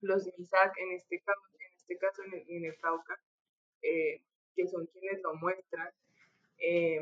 [0.00, 3.18] los MISAC, en este caso, en, este caso en, el, Cauca,
[3.82, 4.22] eh,
[4.54, 5.90] que son quienes lo muestran,
[6.58, 7.00] eh,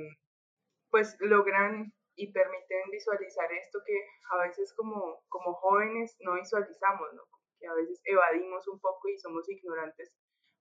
[0.91, 3.99] pues logran y permiten visualizar esto que
[4.31, 7.23] a veces como, como jóvenes no visualizamos, ¿no?
[7.59, 10.13] que a veces evadimos un poco y somos ignorantes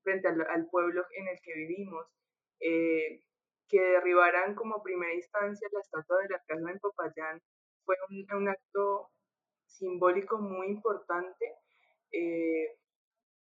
[0.04, 2.08] frente al, pueblo en el que vivimos.
[2.60, 3.22] Eh,
[3.68, 7.42] que derribaran como primera instancia la estatua de la casa en Popayán
[7.84, 7.96] fue
[8.34, 9.10] un, acto
[9.66, 11.54] simbólico muy importante
[12.12, 12.78] eh,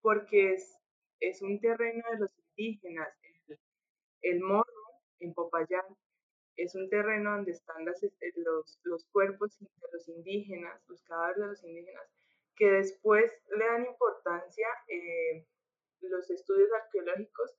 [0.00, 0.78] porque es,
[1.20, 3.08] es, un terreno de los indígenas.
[3.48, 3.58] El,
[4.22, 4.82] el morro
[5.20, 5.84] en Popayán
[6.56, 11.40] es un terreno donde están las, este, los, los cuerpos de los indígenas, los cadáveres
[11.40, 12.06] de los indígenas,
[12.56, 15.46] que después le dan importancia eh,
[16.00, 17.56] los estudios arqueológicos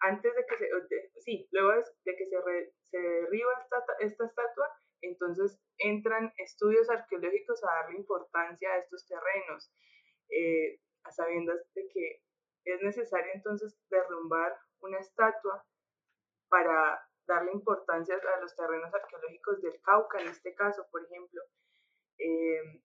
[0.00, 2.36] antes de que se, sí, luego de que se,
[2.90, 4.68] se derriba esta, esta estatua,
[5.02, 9.70] entonces entran estudios arqueológicos a darle importancia a estos terrenos,
[10.30, 12.22] eh, a sabiendas de que
[12.64, 15.64] es necesario entonces derrumbar una estatua
[16.48, 21.42] para darle importancia a los terrenos arqueológicos del Cauca, en este caso, por ejemplo.
[22.18, 22.82] Eh,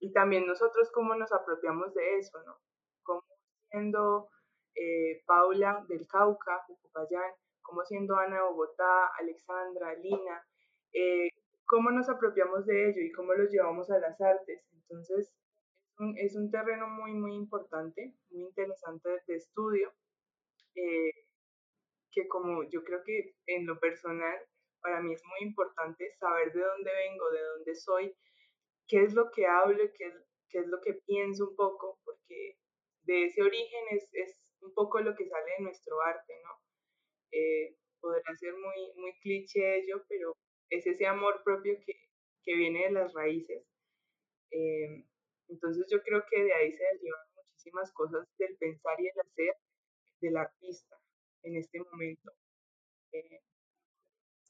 [0.00, 2.58] y también nosotros cómo nos apropiamos de eso, ¿no?
[3.02, 3.24] Cómo
[3.70, 4.28] siendo
[4.74, 7.32] eh, Paula del Cauca, Popayán,
[7.62, 10.46] cómo siendo Ana de Bogotá, Alexandra, Lina,
[10.92, 11.30] eh,
[11.66, 14.64] cómo nos apropiamos de ello y cómo los llevamos a las artes.
[14.72, 15.32] Entonces,
[15.74, 19.92] es un, es un terreno muy, muy importante, muy interesante de estudio,
[20.74, 21.12] eh,
[22.12, 24.38] que como yo creo que en lo personal,
[24.80, 28.16] para mí es muy importante saber de dónde vengo, de dónde soy,
[28.86, 30.12] qué es lo que hablo, qué,
[30.48, 32.58] qué es lo que pienso un poco, porque
[33.02, 36.50] de ese origen es, es un poco lo que sale de nuestro arte, ¿no?
[37.32, 37.76] Eh,
[38.38, 40.36] ser muy, muy cliché ello, pero
[40.70, 41.94] es ese amor propio que,
[42.42, 43.64] que viene de las raíces.
[44.50, 45.04] Eh,
[45.48, 49.56] entonces yo creo que de ahí se derivan muchísimas cosas del pensar y el hacer
[50.20, 50.96] del artista
[51.42, 52.32] en este momento.
[53.12, 53.42] Eh,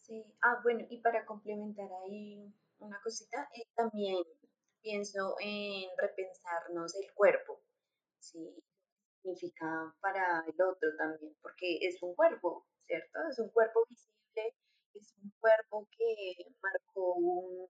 [0.03, 4.23] sí, ah, bueno, y para complementar ahí una cosita, también
[4.83, 7.61] pienso en repensarnos el cuerpo,
[8.21, 8.63] ¿sí?
[9.27, 13.19] significa para el otro también, porque es un cuerpo, ¿cierto?
[13.29, 14.55] Es un cuerpo visible,
[14.99, 17.69] es un cuerpo que marcó un,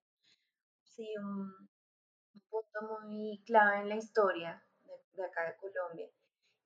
[0.85, 1.69] sí, un,
[2.51, 4.65] punto muy clave en la historia
[5.13, 6.09] de, acá de Colombia.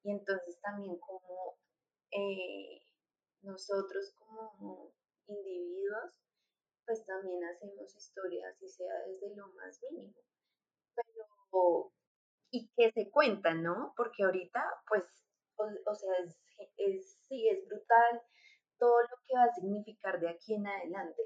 [0.03, 1.59] Y entonces también como
[2.11, 2.83] eh,
[3.43, 4.93] nosotros como
[5.27, 6.21] individuos,
[6.85, 10.21] pues también hacemos historias y sea desde lo más mínimo.
[10.95, 11.93] Pero
[12.51, 13.95] y que se cuentan, ¿no?
[13.97, 15.05] Porque ahorita, pues,
[15.57, 16.13] o, sea,
[16.77, 18.23] es, sí, es brutal
[18.81, 21.23] todo lo que va a significar de aquí en adelante.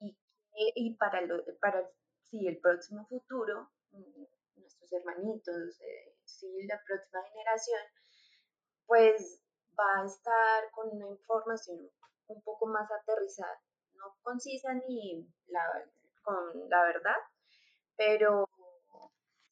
[0.00, 0.16] Y,
[0.54, 1.86] y para, lo, para
[2.30, 4.24] sí, el próximo futuro, mm,
[4.56, 6.16] nuestros hermanitos, eh,
[6.66, 7.80] la próxima generación,
[8.86, 9.42] pues
[9.78, 11.90] va a estar con una información
[12.26, 13.60] un poco más aterrizada,
[13.94, 15.64] no concisa ni la,
[16.22, 17.16] con la verdad,
[17.96, 18.48] pero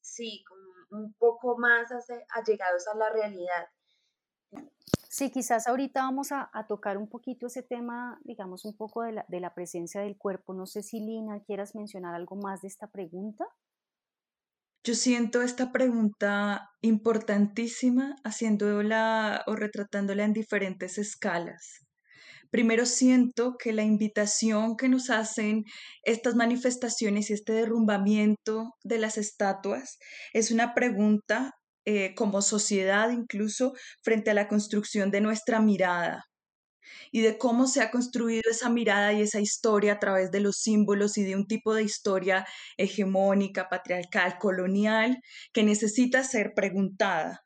[0.00, 0.44] sí,
[0.90, 1.90] un poco más
[2.30, 3.68] allegados a la realidad.
[5.12, 9.54] Sí, quizás ahorita vamos a, tocar un poquito ese tema, digamos, un poco de la,
[9.54, 10.54] presencia del cuerpo.
[10.54, 13.44] No sé si Lina quieras mencionar algo más de esta pregunta.
[14.84, 21.84] Yo siento esta pregunta importantísima haciéndola o retratándola en diferentes escalas.
[22.50, 25.64] Primero siento que la invitación que nos hacen
[26.04, 29.98] estas manifestaciones y este derrumbamiento de las estatuas
[30.34, 33.72] es una pregunta eh, como sociedad incluso
[34.02, 36.24] frente a la construcción de nuestra mirada
[37.12, 40.56] y de cómo se ha construido esa mirada y esa historia a través de los
[40.58, 45.18] símbolos y de un tipo de historia hegemónica, patriarcal, colonial,
[45.52, 47.42] que necesita ser preguntada.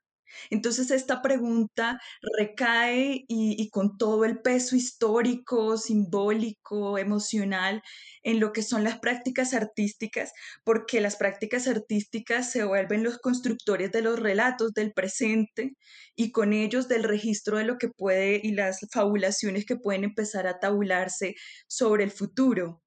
[0.51, 2.01] Entonces esta pregunta
[2.39, 7.83] recae y, con todo el peso histórico, simbólico, emocional
[8.23, 10.33] en lo que son las prácticas artísticas,
[10.65, 15.77] porque las prácticas artísticas se vuelven los constructores de los relatos del presente
[16.17, 20.47] y con ellos del registro de lo que puede y las fabulaciones que pueden empezar
[20.47, 21.35] a tabularse
[21.69, 22.84] sobre el futuro.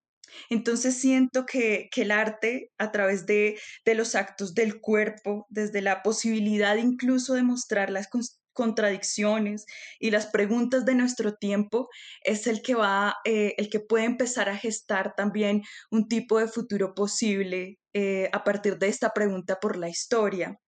[0.49, 6.75] Entonces siento que, el arte, a través de, los actos del cuerpo, desde la posibilidad
[6.75, 8.07] incluso de mostrar las
[8.53, 9.65] contradicciones
[9.99, 11.89] y las preguntas de nuestro tiempo,
[12.23, 15.61] es el que va, eh, el que puede empezar a gestar también
[15.91, 20.59] un tipo de futuro posible eh, a partir de esta pregunta por la historia.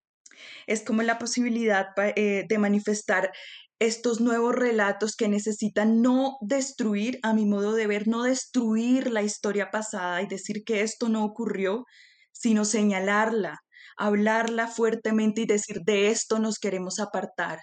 [0.67, 3.31] Es como la posibilidad eh, de manifestar
[3.79, 9.23] estos nuevos relatos que necesitan no destruir, a mi modo de ver, no destruir la
[9.23, 11.85] historia pasada y decir que esto no ocurrió,
[12.33, 13.59] sino señalarla,
[13.97, 17.59] hablarla fuertemente y decir de esto nos queremos apartar.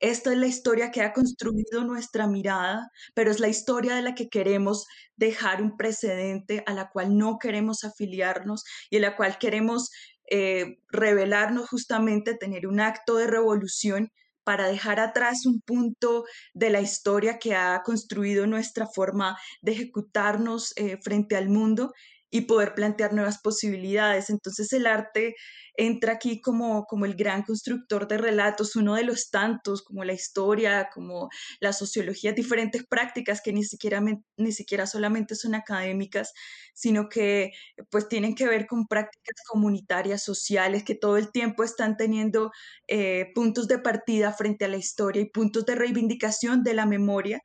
[0.00, 4.16] Esta es la historia que ha construido nuestra mirada, pero es la historia de la
[4.16, 4.86] que queremos
[5.16, 9.90] dejar un precedente, a la cual no queremos afiliarnos y a la cual queremos
[10.28, 14.10] eh, revelarnos justamente, tener un acto de revolución
[14.44, 16.24] para dejar atrás un punto
[16.54, 21.92] de la historia que ha construido nuestra forma de ejecutarnos eh, frente al mundo
[22.32, 24.30] y poder plantear nuevas posibilidades.
[24.30, 25.36] Entonces el arte
[25.76, 30.14] entra aquí como, como el gran constructor de relatos, uno de los tantos, como la
[30.14, 31.28] historia, como
[31.60, 34.02] la sociología, diferentes prácticas que ni siquiera,
[34.38, 36.32] ni siquiera solamente son académicas,
[36.72, 37.52] sino que
[37.90, 42.50] pues tienen que ver con prácticas comunitarias, sociales, que todo el tiempo están teniendo
[42.88, 47.42] eh, puntos de partida frente a la historia y puntos de reivindicación de la memoria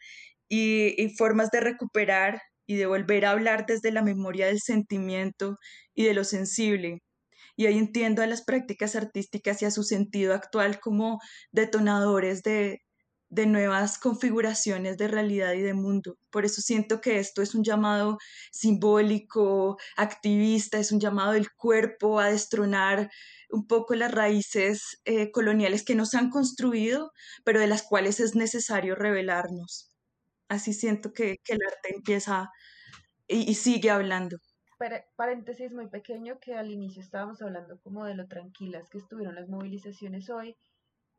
[0.47, 5.57] y, y formas de recuperar y de volver a hablar desde la memoria del sentimiento
[5.95, 7.01] y de lo sensible
[7.57, 11.20] y hoy entiendo a las prácticas artísticas y a su sentido actual como
[11.51, 12.82] detonadores de,
[13.30, 16.18] nuevas configuraciones de realidad y de mundo.
[16.32, 18.18] Por eso siento que esto es un llamado
[18.51, 23.09] simbólico, activista, es un llamado del cuerpo a destronar
[23.49, 27.11] un poco las raíces eh, coloniales que nos han construido,
[27.43, 29.86] pero de las cuales es necesario revelarnos.
[30.50, 32.52] Así siento que, el arte empieza
[33.28, 34.38] y sigue hablando
[35.16, 39.50] paréntesis muy pequeño que al inicio estábamos hablando como de lo tranquilas que estuvieron las
[39.50, 40.56] movilizaciones hoy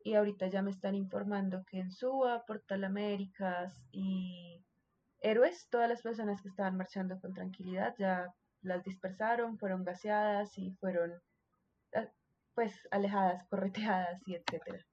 [0.01, 4.63] y ahorita ya me están informando que en Suba, Portal Américas y
[5.19, 10.71] Héroes, todas las personas que estaban marchando con tranquilidad ya las dispersaron, fueron gaseadas y
[10.79, 11.11] fueron
[11.93, 12.07] ah,
[12.55, 14.85] pues alejadas, correteadas y etcétera.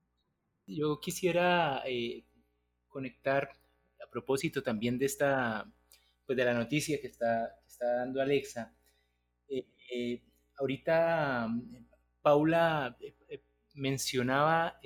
[0.66, 2.24] Yo quisiera eh,
[2.88, 3.50] conectar
[4.16, 5.70] propósito también de esta
[6.24, 8.74] pues de la noticia que está, está dando Alexa.
[9.46, 10.22] Eh, eh,
[10.58, 11.48] ahorita
[12.22, 13.42] Paula eh,
[13.74, 14.80] mencionaba,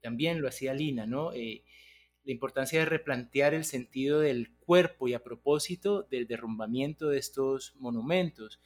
[0.00, 1.30] también lo hacía Lina, ¿no?
[1.30, 7.76] la importancia de replantear el sentido del cuerpo y a propósito del derrumbamiento de estos
[7.76, 8.60] monumentos.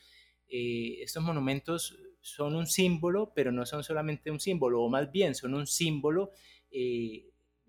[0.49, 5.53] estos monumentos son un símbolo, pero no son solamente un símbolo, o más bien son
[5.53, 6.31] un símbolo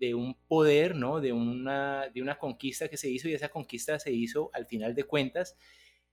[0.06, 1.20] de un poder, ¿no?
[1.20, 4.94] De una, de una conquista que se hizo y esa conquista se hizo al final
[4.94, 5.56] de cuentas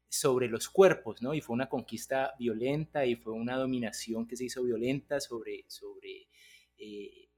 [0.10, 1.34] sobre los cuerpos, ¿no?
[1.34, 6.28] Y fue una conquista violenta y fue una dominación que se hizo violenta sobre, sobre
[6.78, 7.30] eh,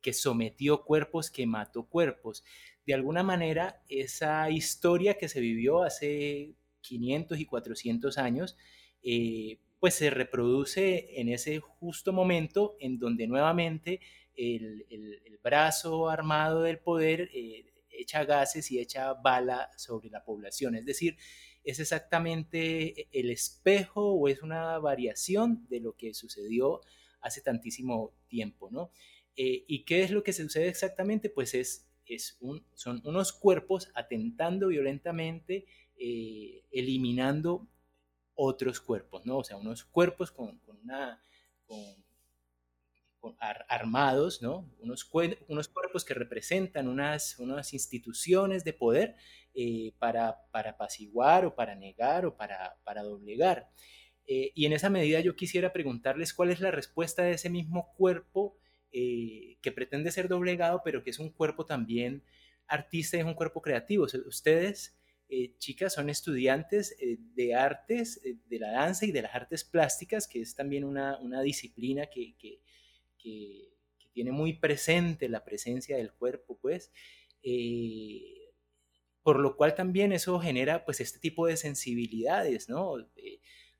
[0.00, 2.44] que sometió cuerpos, que mató cuerpos.
[2.86, 8.56] De alguna manera, esa historia que se vivió hace 500 y 400 años,
[9.02, 14.00] eh, pues se reproduce en ese justo momento en donde nuevamente
[14.36, 20.74] el, brazo armado del poder eh, echa gases y echa bala sobre la población.
[20.74, 21.16] Es decir,
[21.62, 26.80] es exactamente el espejo o es una variación de lo que sucedió
[27.20, 28.90] hace tantísimo tiempo, ¿no?
[29.36, 31.28] Eh, ¿Y qué es lo que sucede exactamente?
[31.28, 35.66] Pues es, es un, son unos cuerpos atentando violentamente,
[35.96, 37.68] eh, eliminando
[38.34, 39.38] otros cuerpos, ¿no?
[39.38, 41.22] O sea, unos cuerpos con, una,
[43.68, 44.70] armados, ¿no?
[44.78, 45.08] Unos,
[45.48, 49.16] unos cuerpos que representan unas, unas instituciones de poder
[49.54, 53.70] eh, para, para apaciguar o para negar o para, para doblegar.
[54.26, 57.94] Eh, y en esa medida yo quisiera preguntarles cuál es la respuesta de ese mismo
[57.96, 58.58] cuerpo
[58.92, 62.22] eh, que pretende ser doblegado, pero que es un cuerpo también
[62.68, 64.06] artista y es un cuerpo creativo.
[64.26, 64.96] Ustedes,
[65.28, 69.64] eh, chicas, son estudiantes eh, de artes, eh, de la danza y de las artes
[69.64, 72.60] plásticas, que es también una, disciplina que, que,
[74.12, 76.92] tiene muy presente la presencia del cuerpo, pues.
[79.22, 82.94] por lo cual también eso genera pues este tipo de sensibilidades, ¿no?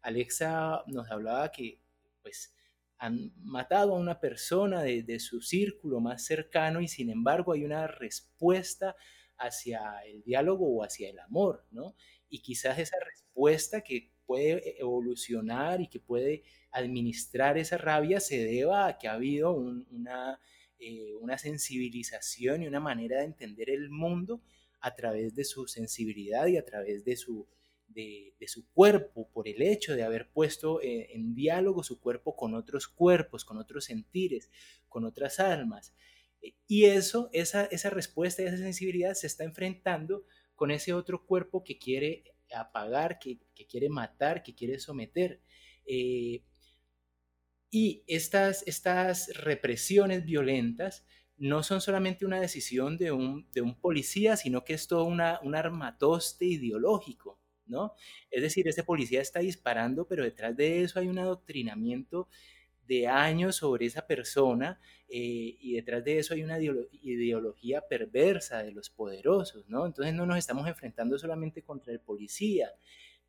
[0.03, 1.81] Alexa nos hablaba que
[2.23, 2.55] pues
[2.99, 7.87] han matado a una persona de, su círculo más cercano y sin embargo hay una
[7.87, 8.97] respuesta
[9.37, 11.95] hacia el diálogo o hacia el amor, ¿no?
[12.29, 18.87] Y quizás esa respuesta que puede evolucionar y que puede administrar esa rabia se deba
[18.87, 20.41] a que ha habido una,
[20.79, 24.43] eh, una sensibilización y una manera de entender el mundo
[24.81, 27.49] a través de su sensibilidad y a través de su,
[27.89, 32.55] de, su cuerpo por el hecho de haber puesto eh, en, diálogo su cuerpo con
[32.55, 34.51] otros cuerpos, con otros sentires,
[34.89, 35.95] con otras almas.
[36.43, 40.25] Eh, y eso, esa, esa respuesta y esa sensibilidad se está enfrentando
[40.55, 43.39] con ese otro cuerpo que quiere apagar, que,
[43.69, 45.41] quiere matar, que quiere someter.
[45.87, 46.43] Eh,
[47.71, 51.05] y estas, estas represiones violentas
[51.37, 55.41] no son solamente una decisión de un, de un policía, sino que es todo una,
[55.43, 57.39] un armatoste ideológico.
[57.67, 57.95] ¿no?
[58.31, 62.29] Es decir, ese policía está disparando, pero detrás de eso hay un adoctrinamiento
[62.87, 68.73] de años sobre esa persona eh, y detrás de eso hay una ideología perversa de
[68.73, 69.87] los poderosos, ¿no?
[69.87, 72.71] Entonces no nos estamos enfrentando solamente contra el policía.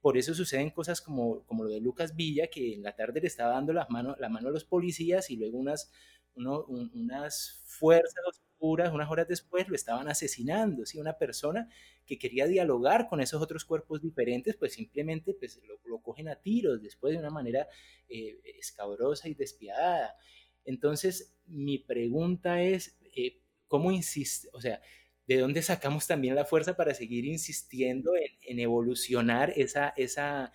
[0.01, 3.27] Por eso suceden cosas como, como lo de Lucas Villa, que en la tarde le
[3.27, 5.91] estaba dando las manos, la mano a los policías y luego unas,
[6.37, 10.99] unas fuerzas oscuras, unas horas después, lo estaban asesinando, ¿sí?
[10.99, 11.69] Una persona
[12.05, 16.81] que quería dialogar con esos otros cuerpos diferentes, pues simplemente pues, lo, cogen a tiros
[16.81, 17.67] después de una manera
[18.07, 20.15] eh, escabrosa y despiadada.
[20.63, 24.49] Entonces, mi pregunta es, eh, ¿cómo insiste?
[24.53, 24.81] O sea,
[25.27, 28.11] ¿de dónde sacamos también la fuerza para seguir insistiendo
[28.41, 30.53] en, evolucionar esa, esa,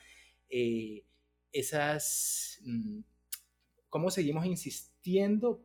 [0.49, 1.05] eh,
[1.53, 3.01] esas, mm,
[3.91, 4.91] cómo seguimos insistiendo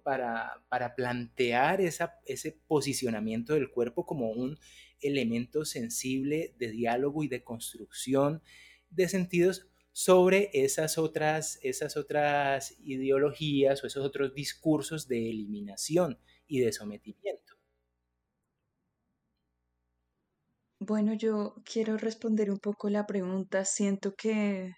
[0.03, 4.57] para, para plantear ese posicionamiento del cuerpo como un
[5.01, 8.41] elemento sensible de diálogo y de construcción
[8.89, 16.59] de sentidos sobre esas otras, esas otras ideologías o esos otros discursos de eliminación y
[16.59, 17.55] de sometimiento.
[20.79, 23.65] Bueno, yo quiero responder un poco la pregunta.
[23.65, 24.73] Siento que,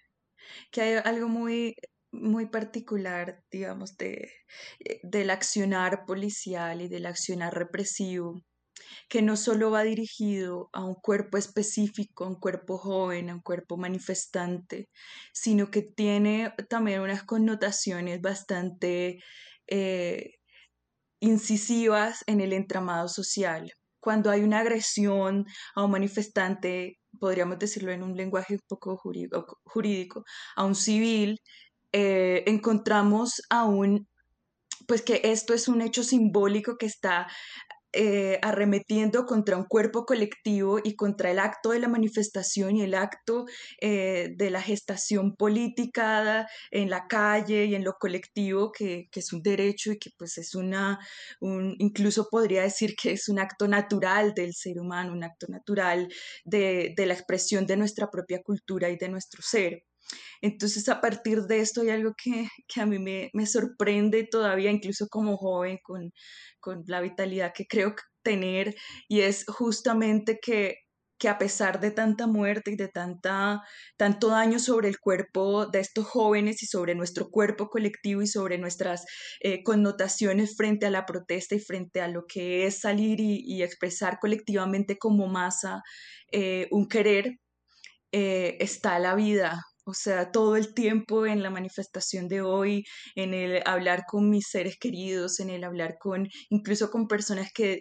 [0.72, 1.76] que hay algo muy,
[2.12, 4.32] muy particular, digamos, de,
[4.80, 8.42] eh, del accionar policial y del accionar represivo
[9.08, 13.40] que no solo va dirigido a un cuerpo específico, a un cuerpo joven, a un
[13.40, 14.88] cuerpo manifestante,
[15.32, 19.20] sino que tiene también unas connotaciones bastante
[19.68, 20.34] eh,
[21.20, 23.70] incisivas en el entramado social.
[24.00, 25.44] Cuando hay una agresión
[25.74, 30.24] a un manifestante, podríamos decirlo en un lenguaje un poco jurídico,
[30.56, 31.38] a un civil,
[31.92, 34.08] eh, encontramos aún
[34.86, 37.28] pues que esto es un hecho simbólico que está
[37.92, 42.94] eh, arremetiendo contra un cuerpo colectivo y contra el acto de la manifestación y el
[42.94, 43.46] acto
[43.80, 49.42] eh, de la gestación política en la calle y en lo colectivo, que, es un
[49.42, 51.00] derecho y que pues es una,
[51.40, 56.08] incluso podría decir que es un acto natural del ser humano, un acto natural
[56.44, 59.82] de, la expresión de nuestra propia cultura y de nuestro ser.
[60.42, 62.48] Entonces, a partir de esto hay algo que,
[62.80, 66.12] a mí me, me, sorprende todavía, incluso como joven, con,
[66.60, 68.74] con la vitalidad que creo tener
[69.08, 70.76] y es justamente que
[71.20, 73.62] que a pesar de tanta muerte y de tanta,
[73.98, 78.56] tanto daño sobre el cuerpo de estos jóvenes y sobre nuestro cuerpo colectivo y sobre
[78.56, 79.04] nuestras
[79.40, 84.18] eh, connotaciones frente a la protesta y frente a lo que es salir y, expresar
[84.18, 85.82] colectivamente como masa
[86.32, 87.34] eh, un querer,
[88.12, 93.34] eh, está la vida, o sea, todo el tiempo en la manifestación de hoy, en
[93.34, 97.80] el hablar con mis seres queridos, en el hablar con, incluso con personas que,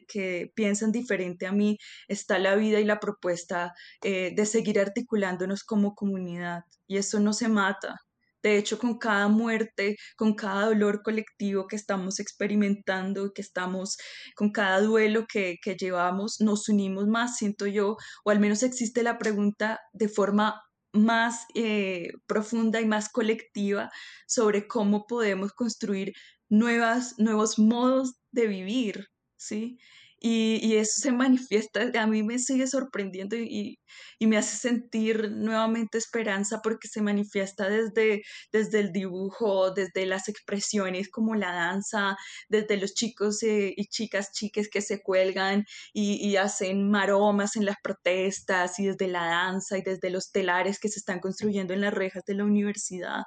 [0.56, 1.78] piensan diferente a mí,
[2.08, 3.74] está la vida y la propuesta
[4.04, 6.64] eh, de seguir articulándonos como comunidad.
[6.88, 7.95] Y eso no se mata.
[8.41, 13.97] De hecho, con cada muerte, con cada dolor colectivo que estamos experimentando, que estamos,
[14.36, 19.04] con cada duelo que, que llevamos, nos unimos más, siento yo, o al menos existe
[19.04, 20.62] la pregunta de forma
[20.93, 23.91] más eh, profunda y más colectiva
[24.27, 26.13] sobre cómo podemos construir
[26.49, 29.77] nuevas, nuevos modos de vivir, ¿sí?
[30.22, 33.80] Y, eso se manifiesta, a mí me sigue sorprendiendo y,
[34.22, 41.09] me hace sentir nuevamente esperanza porque se manifiesta desde, desde el dibujo, desde las expresiones
[41.09, 42.17] como la danza,
[42.49, 47.78] desde los chicos eh, y chicas, chiques que se cuelgan y, hacen maromas en las
[47.84, 51.93] protestas y desde la danza y desde los telares que se están construyendo en las
[51.93, 53.24] rejas de la universidad.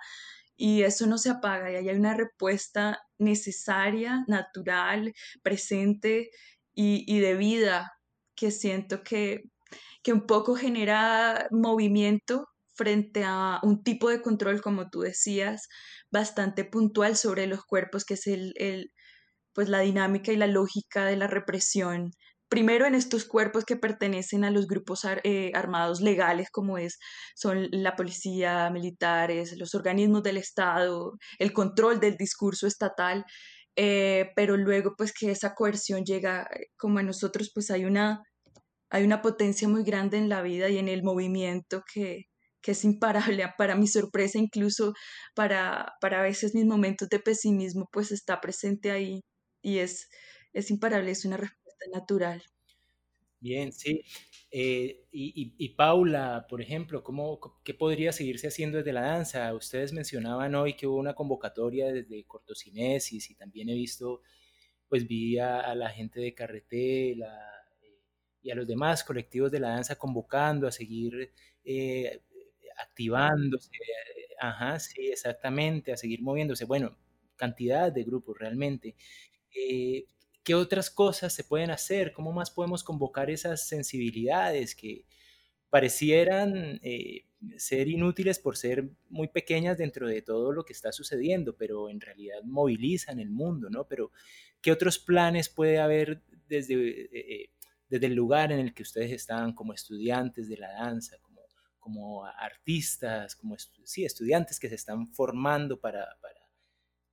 [0.57, 5.13] Y eso no se apaga y hay una respuesta necesaria, natural,
[5.43, 6.31] presente
[6.75, 7.93] y, de vida
[8.37, 9.43] que siento que,
[10.03, 15.69] que un poco genera movimiento frente a un tipo de control, como tú decías,
[16.11, 18.91] bastante puntual sobre los cuerpos, que es el, el,
[19.55, 22.13] pues la dinámica y la lógica de la represión.
[22.49, 26.99] Primero en estos cuerpos que pertenecen a los grupos eh, armados legales, como es,
[27.35, 33.25] son la policía, militares, los organismos del Estado, el control del discurso estatal,
[33.77, 38.23] eh, pero luego pues que esa coerción llega eh, como a nosotros, pues hay una,
[38.91, 42.25] hay una potencia muy grande en la vida y en el movimiento que,
[42.63, 44.95] que es imparable, para mi sorpresa, incluso
[45.35, 49.23] para, para a veces mis momentos de pesimismo, pues está presente ahí
[49.63, 50.09] y es,
[50.53, 52.43] es imparable, es una respuesta natural.
[53.43, 54.05] Bien, sí.
[54.53, 59.53] Eh, y, Paula, por ejemplo, ¿cómo, ¿qué podría seguirse haciendo desde la danza?
[59.53, 64.23] Ustedes mencionaban hoy que hubo una convocatoria desde Cortocinesis y también he visto,
[64.89, 67.35] pues vi a, la gente de Carretela
[67.83, 67.99] eh,
[68.43, 71.33] y a los demás colectivos de la danza convocando a seguir
[71.65, 72.23] eh,
[72.79, 73.71] activándose.
[74.41, 76.65] Ajá, sí, exactamente, a seguir moviéndose.
[76.67, 76.97] Bueno,
[77.37, 78.95] cantidad de grupos realmente.
[80.45, 82.13] ¿Qué otras cosas se pueden hacer?
[82.13, 85.07] ¿Cómo más podemos convocar esas sensibilidades que
[85.73, 87.25] parecieran eh,
[87.57, 92.01] ser inútiles por ser muy pequeñas dentro de todo lo que está sucediendo, pero en
[92.01, 93.87] realidad movilizan el mundo, ¿no?
[93.89, 94.13] Pero
[94.61, 97.51] ¿qué otros planes puede haber desde, eh, eh,
[97.89, 101.41] desde el lugar en el que ustedes están como estudiantes de la danza, como,
[101.79, 106.51] como artistas, como sí, estudiantes que se están formando para, para,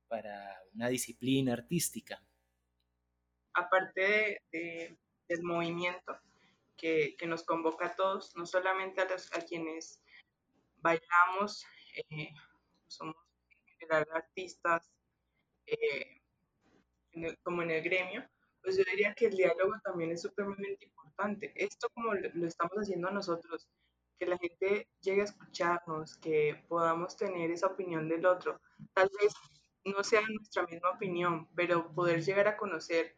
[0.06, 2.22] para una disciplina artística?
[3.54, 6.18] Aparte del movimiento
[6.76, 10.02] que, nos convoca a todos, no solamente a, los, a quienes
[10.76, 11.64] bailamos,
[12.10, 12.30] eh,
[12.86, 13.16] somos
[14.14, 14.88] artistas,
[15.66, 16.20] eh,
[17.42, 18.24] como en el gremio,
[18.62, 21.52] pues yo diría que el diálogo también es supremamente importante.
[21.56, 23.68] Esto como lo estamos haciendo nosotros,
[24.18, 28.60] que la gente llegue a escucharnos, que podamos tener esa opinión del otro.
[28.92, 29.32] Tal vez
[29.84, 33.16] no sea nuestra misma opinión, pero poder llegar a conocer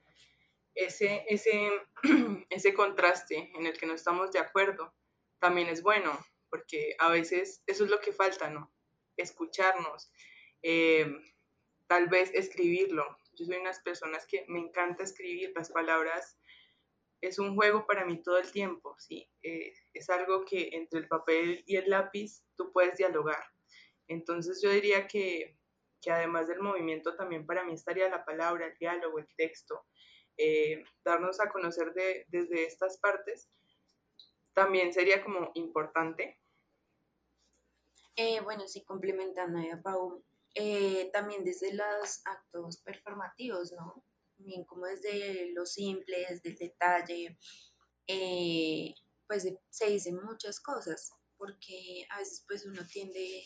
[0.74, 1.70] ese, ese,
[2.50, 4.94] ese contraste en el que no estamos de acuerdo
[5.38, 6.18] también es bueno,
[6.50, 8.72] porque a veces eso es lo que falta, ¿no?
[9.16, 10.12] Escucharnos,
[10.62, 11.06] eh,
[11.86, 13.18] tal vez escribirlo.
[13.34, 16.38] Yo soy unas personas que me encanta escribir las palabras.
[17.20, 19.28] Es un juego para mí todo el tiempo, ¿sí?
[19.42, 23.44] Eh, es algo que entre el papel y el lápiz tú puedes dialogar.
[24.08, 25.56] Entonces yo diría que,
[26.00, 29.86] que además del movimiento también para mí estaría la palabra, el diálogo, el texto,
[30.36, 33.48] eh, darnos a conocer de, desde estas partes,
[34.54, 36.38] también sería como importante.
[38.16, 40.22] Eh, bueno, sí, complementando a Pau,
[40.54, 44.04] eh, también desde los actos performativos, ¿no?
[44.36, 47.38] También como desde lo simple, desde el detalle,
[49.26, 53.42] pues se dicen muchas cosas, porque a veces pues uno tiende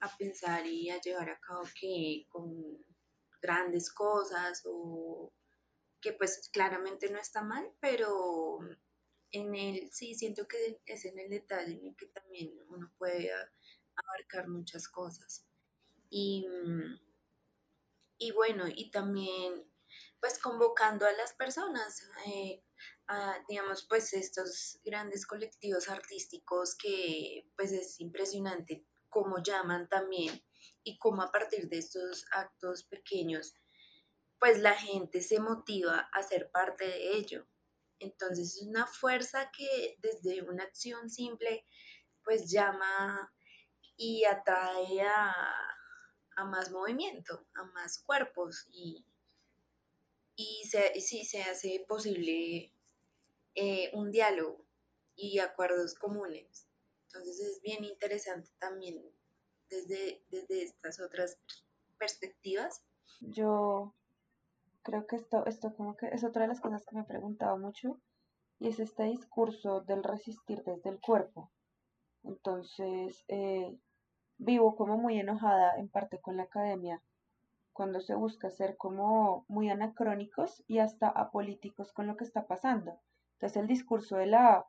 [0.00, 2.78] a pensar y a llevar a cabo que con
[3.42, 5.30] grandes cosas o
[6.04, 8.58] que pues claramente no está mal, pero
[9.32, 13.32] en el, sí, siento que es en el detalle en el que también uno puede
[13.96, 15.46] abarcar muchas cosas.
[16.10, 16.46] Y,
[18.18, 19.64] y bueno, y también
[20.20, 22.62] pues convocando a las personas, eh,
[23.06, 30.38] a, digamos, pues estos grandes colectivos artísticos que pues es impresionante cómo llaman también
[30.82, 33.54] y cómo a partir de estos actos pequeños
[34.44, 37.46] pues la gente se motiva a ser parte de ello.
[37.98, 41.64] Entonces es una fuerza que desde una acción simple
[42.22, 43.32] pues llama
[43.96, 49.06] y atrae a, más movimiento, a más cuerpos y,
[50.36, 52.70] y se, sí se hace posible
[53.54, 54.62] eh, un diálogo
[55.16, 56.68] y acuerdos comunes.
[57.06, 59.10] Entonces es bien interesante también
[59.70, 61.38] desde, desde estas otras
[61.96, 62.82] perspectivas.
[63.20, 63.94] Yo
[64.84, 67.58] creo que esto, esto como que es otra de las cosas que me he preguntado
[67.58, 67.98] mucho
[68.60, 71.50] y es este discurso del resistir desde el cuerpo.
[72.22, 73.76] Entonces, eh,
[74.38, 77.02] vivo como muy enojada en parte con la academia
[77.72, 83.00] cuando se busca ser como muy anacrónicos y hasta apolíticos con lo que está pasando.
[83.34, 84.64] Entonces el discurso de la,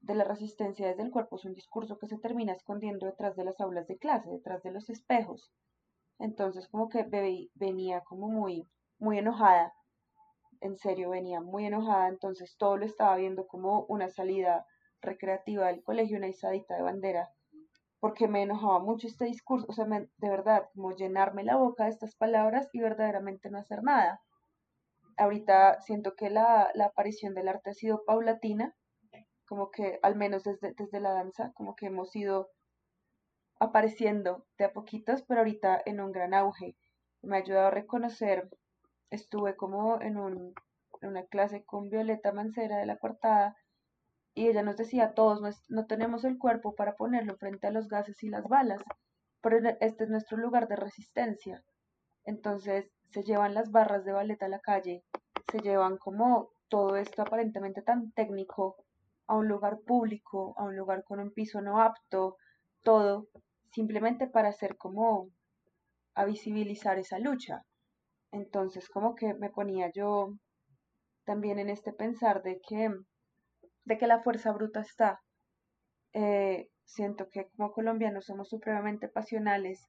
[0.00, 3.44] de la resistencia desde el cuerpo es un discurso que se termina escondiendo detrás de
[3.44, 5.50] las aulas de clase, detrás de los espejos.
[6.20, 7.04] Entonces como que
[7.54, 8.68] venía como muy,
[8.98, 9.74] muy enojada,
[10.60, 14.66] en serio venía muy enojada, entonces todo lo estaba viendo como una salida
[15.00, 17.30] recreativa del colegio, una isadita de bandera
[18.00, 21.90] porque me enojaba mucho este discurso, o sea, de verdad, como llenarme la boca de
[21.90, 24.22] estas palabras y verdaderamente no hacer nada.
[25.16, 28.74] Ahorita siento que la, aparición del arte ha sido paulatina,
[29.48, 32.50] como que al menos desde, desde la danza, como que hemos ido
[33.58, 36.76] apareciendo de a poquitos, pero ahorita en un gran auge.
[37.22, 38.48] Me ha ayudado a reconocer,
[39.10, 40.54] estuve como en, un,
[41.02, 43.56] una clase con Violeta Mancera de la Cuartada,
[44.34, 48.22] y ella nos decía, todos no, tenemos el cuerpo para ponerlo frente a los gases
[48.22, 48.80] y las balas,
[49.40, 51.64] pero este es nuestro lugar de resistencia.
[52.24, 55.02] Entonces se llevan las barras de ballet a la calle,
[55.50, 58.76] se llevan como todo esto aparentemente tan técnico
[59.26, 62.36] a un lugar público, a un lugar con un piso no apto,
[62.82, 63.26] todo
[63.72, 65.30] simplemente para hacer como
[66.14, 67.64] a visibilizar esa lucha.
[68.32, 70.34] Entonces como que me ponía yo
[71.24, 72.90] también en este pensar de que
[73.84, 75.20] de que la fuerza bruta está.
[76.12, 79.80] Eh, siento que como colombianos somos supremamente pasionales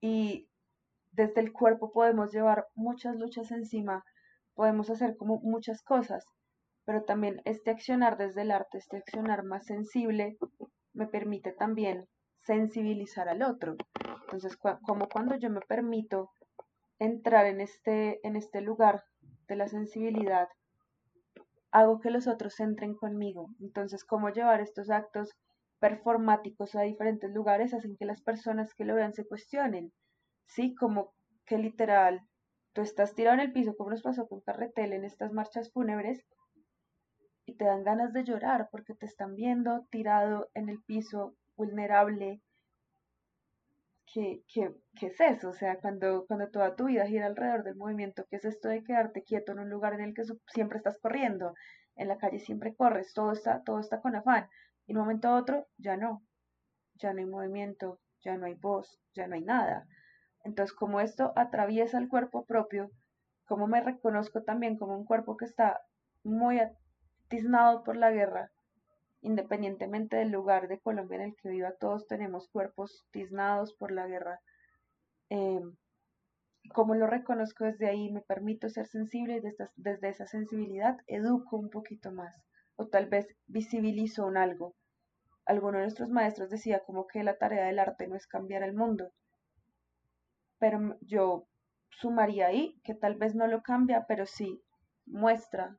[0.00, 0.48] y
[1.12, 4.04] desde el cuerpo podemos llevar muchas luchas encima,
[4.54, 6.24] podemos hacer como muchas cosas,
[6.84, 10.36] pero también este accionar desde el arte, este accionar más sensible,
[10.92, 12.06] me permite también
[12.42, 13.76] sensibilizar al otro.
[14.22, 16.30] Entonces, como cuando yo me permito
[17.00, 19.02] entrar en este, en este lugar
[19.48, 20.48] de la sensibilidad
[21.72, 23.48] hago que los otros entren conmigo.
[23.60, 25.30] Entonces, cómo llevar estos actos
[25.78, 29.92] performáticos a diferentes lugares hacen que las personas que lo vean se cuestionen.
[30.46, 31.12] Sí, como
[31.46, 32.20] que literal,
[32.72, 36.24] tú estás tirado en el piso, como nos pasó con Carretel en estas marchas fúnebres,
[37.46, 42.40] y te dan ganas de llorar porque te están viendo tirado en el piso, vulnerable.
[44.12, 45.50] ¿Qué, qué, qué es eso?
[45.50, 48.82] O sea, cuando, cuando toda tu vida gira alrededor del movimiento, ¿qué es esto de
[48.82, 51.54] quedarte quieto en un lugar en el que siempre estás corriendo?
[51.94, 54.48] En la calle siempre corres, todo está, todo está con afán.
[54.86, 56.22] Y de un momento a otro, ya no.
[56.94, 59.86] Ya no hay movimiento, ya no hay voz, ya no hay nada.
[60.42, 62.90] Entonces, como esto atraviesa el cuerpo propio,
[63.44, 65.80] como me reconozco también como un cuerpo que está
[66.24, 68.50] muy atiznado por la guerra,
[69.22, 74.06] independientemente del lugar de Colombia en el que viva, todos tenemos cuerpos tiznados por la
[74.06, 74.40] guerra.
[75.28, 75.60] Eh,
[76.74, 81.56] como lo reconozco desde ahí, me permito ser sensible y desde, desde esa sensibilidad educo
[81.56, 82.34] un poquito más
[82.76, 84.74] o tal vez visibilizo un algo.
[85.44, 88.74] Alguno de nuestros maestros decía como que la tarea del arte no es cambiar el
[88.74, 89.12] mundo,
[90.58, 91.46] pero yo
[91.90, 94.62] sumaría ahí que tal vez no lo cambia, pero sí
[95.04, 95.76] muestra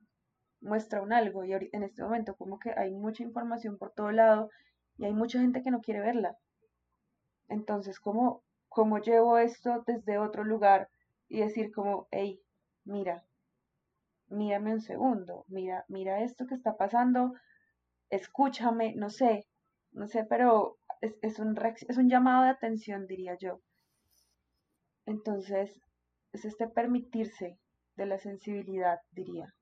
[0.62, 4.50] muestra un algo y en este momento como que hay mucha información por todo lado
[4.96, 6.38] y hay mucha gente que no quiere verla.
[7.48, 10.88] Entonces, ¿cómo, cómo llevo esto desde otro lugar
[11.28, 12.40] y decir como, hey,
[12.84, 13.24] mira,
[14.28, 17.34] mírame un segundo, mira, mira esto que está pasando,
[18.08, 19.46] escúchame, no sé,
[19.92, 21.58] no sé, pero es, es, un,
[21.88, 23.60] es un llamado de atención, diría yo.
[25.04, 25.80] Entonces,
[26.32, 27.58] es este permitirse
[27.96, 29.52] de la sensibilidad, diría.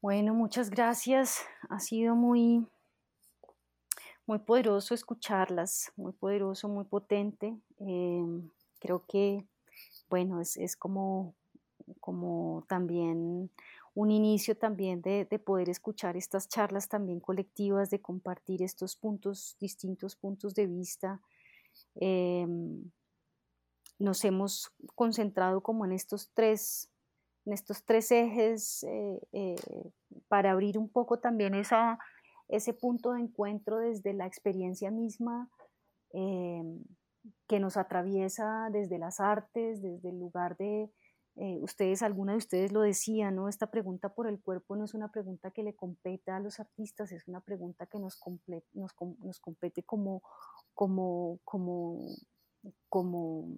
[0.00, 1.40] Bueno, muchas gracias.
[1.68, 2.64] Ha sido muy,
[4.26, 7.58] muy poderoso escucharlas, muy poderoso, muy potente.
[7.80, 9.44] Em, creo que,
[10.08, 11.34] bueno, es, como,
[11.98, 13.50] como también
[13.92, 20.14] un inicio también de, poder escuchar estas charlas también colectivas, de compartir estos puntos, distintos
[20.14, 21.20] puntos de vista.
[21.96, 22.88] Em,
[23.98, 26.88] nos hemos concentrado como en estos tres
[27.48, 29.56] en estos tres ejes eh, eh,
[30.28, 31.98] para abrir un poco también esa,
[32.46, 35.48] ese punto de encuentro desde la experiencia misma
[36.12, 36.62] eh,
[37.46, 40.90] que nos atraviesa desde las artes, desde el lugar de,
[41.62, 43.48] ustedes, alguna de ustedes lo decía, ¿no?
[43.48, 47.12] Esta pregunta por el cuerpo no es una pregunta que le compete a los artistas,
[47.12, 48.20] es una pregunta que nos,
[48.74, 50.22] nos, nos compete como,
[50.74, 52.00] como, como,
[52.90, 53.54] como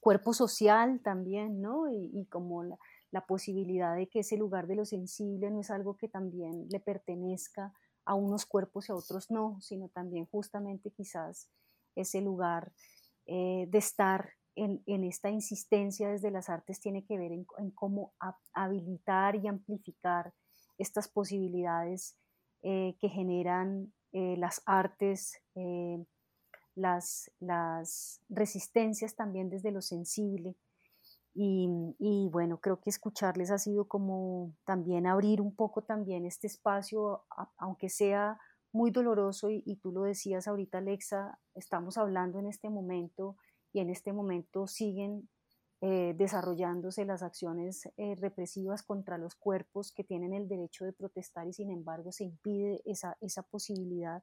[0.00, 1.88] cuerpo social también, ¿no?
[1.90, 6.08] Y, como la, posibilidad de que ese lugar de lo sensible no es algo que
[6.08, 7.72] también le pertenezca
[8.04, 11.50] a unos cuerpos y a otros no, sino también justamente quizás
[11.96, 12.72] ese lugar
[13.26, 17.44] eh, de estar en, en, esta insistencia desde las artes tiene que ver en,
[17.74, 18.14] cómo
[18.52, 20.32] habilitar y amplificar
[20.78, 22.16] estas posibilidades
[22.62, 25.40] eh, que generan eh, las artes
[26.80, 30.56] las, resistencias también desde lo sensible.
[31.32, 37.24] Y, bueno, creo que escucharles ha sido como también abrir un poco también este espacio,
[37.56, 38.38] aunque sea
[38.72, 43.36] muy doloroso, y, tú lo decías ahorita, Alexa, estamos hablando en este momento
[43.72, 45.28] y en este momento siguen
[45.80, 51.48] eh, desarrollándose las acciones eh, represivas contra los cuerpos que tienen el derecho de protestar
[51.48, 54.22] y sin embargo se impide esa posibilidad.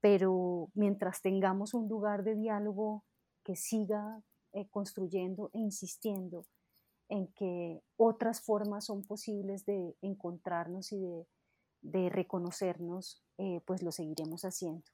[0.00, 3.04] Pero mientras tengamos un lugar de diálogo
[3.44, 4.22] que siga
[4.52, 6.46] eh, construyendo e insistiendo
[7.08, 11.00] en que otras formas son posibles de encontrarnos y
[11.80, 13.22] de, reconocernos,
[13.64, 14.84] pues lo seguiremos haciendo.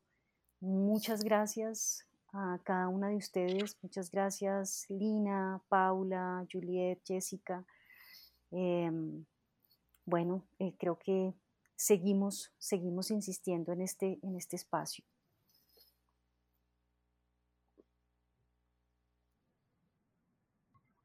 [0.61, 3.76] Muchas gracias a cada una de ustedes.
[3.82, 7.64] Muchas gracias, Lina, Paula, Juliet, Jessica.
[8.50, 9.24] Em,
[10.05, 11.32] bueno, eh, creo que
[11.76, 15.04] seguimos, seguimos insistiendo en este, en este espacio.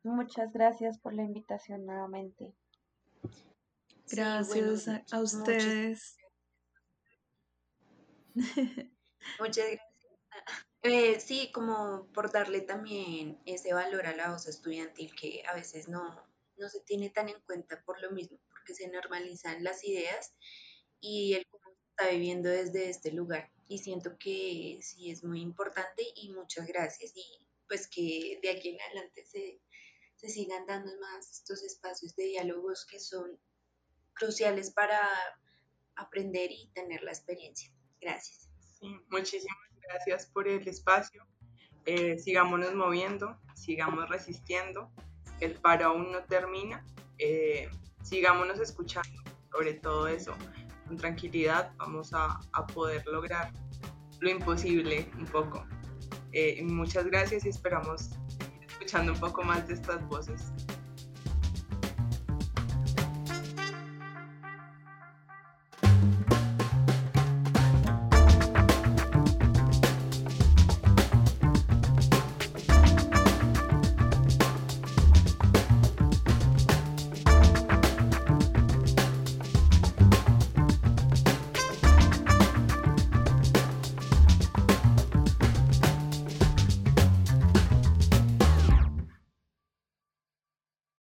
[0.04, 2.56] Muchas gracias por la invitación nuevamente.
[4.10, 6.18] Gracias a, ustedes.
[9.40, 9.90] Muchas gracias.
[10.82, 15.90] Eh, sí, como por darle también ese valor a la voz estudiantil que a veces
[15.90, 16.26] no,
[16.58, 18.40] no se tiene tan en cuenta por lo mismo,
[18.74, 20.34] se normalizan las ideas
[21.00, 23.52] y el cómo está viviendo desde este lugar.
[23.68, 27.12] Y siento que sí es muy importante y muchas gracias.
[27.16, 29.60] Y pues que de aquí en adelante se,
[30.16, 33.40] se sigan dando más estos espacios de diálogos que son
[34.14, 35.00] cruciales para
[35.96, 37.72] aprender y tener la experiencia.
[38.02, 38.50] Gracias.
[38.80, 41.26] Sí, muchísimas gracias por el espacio.
[41.86, 44.92] Eh, sigámonos moviendo, sigamos resistiendo.
[45.40, 46.86] El paro aún no termina.
[47.18, 47.70] Eh,
[48.10, 50.34] sigámonos escuchando, sobre todo eso.
[50.88, 53.54] Con tranquilidad vamos a, a poder lograr
[54.20, 55.66] lo imposible un poco.
[56.32, 58.10] Eh, muchas gracias y esperamos
[58.68, 60.52] escuchando un poco más de estas voces.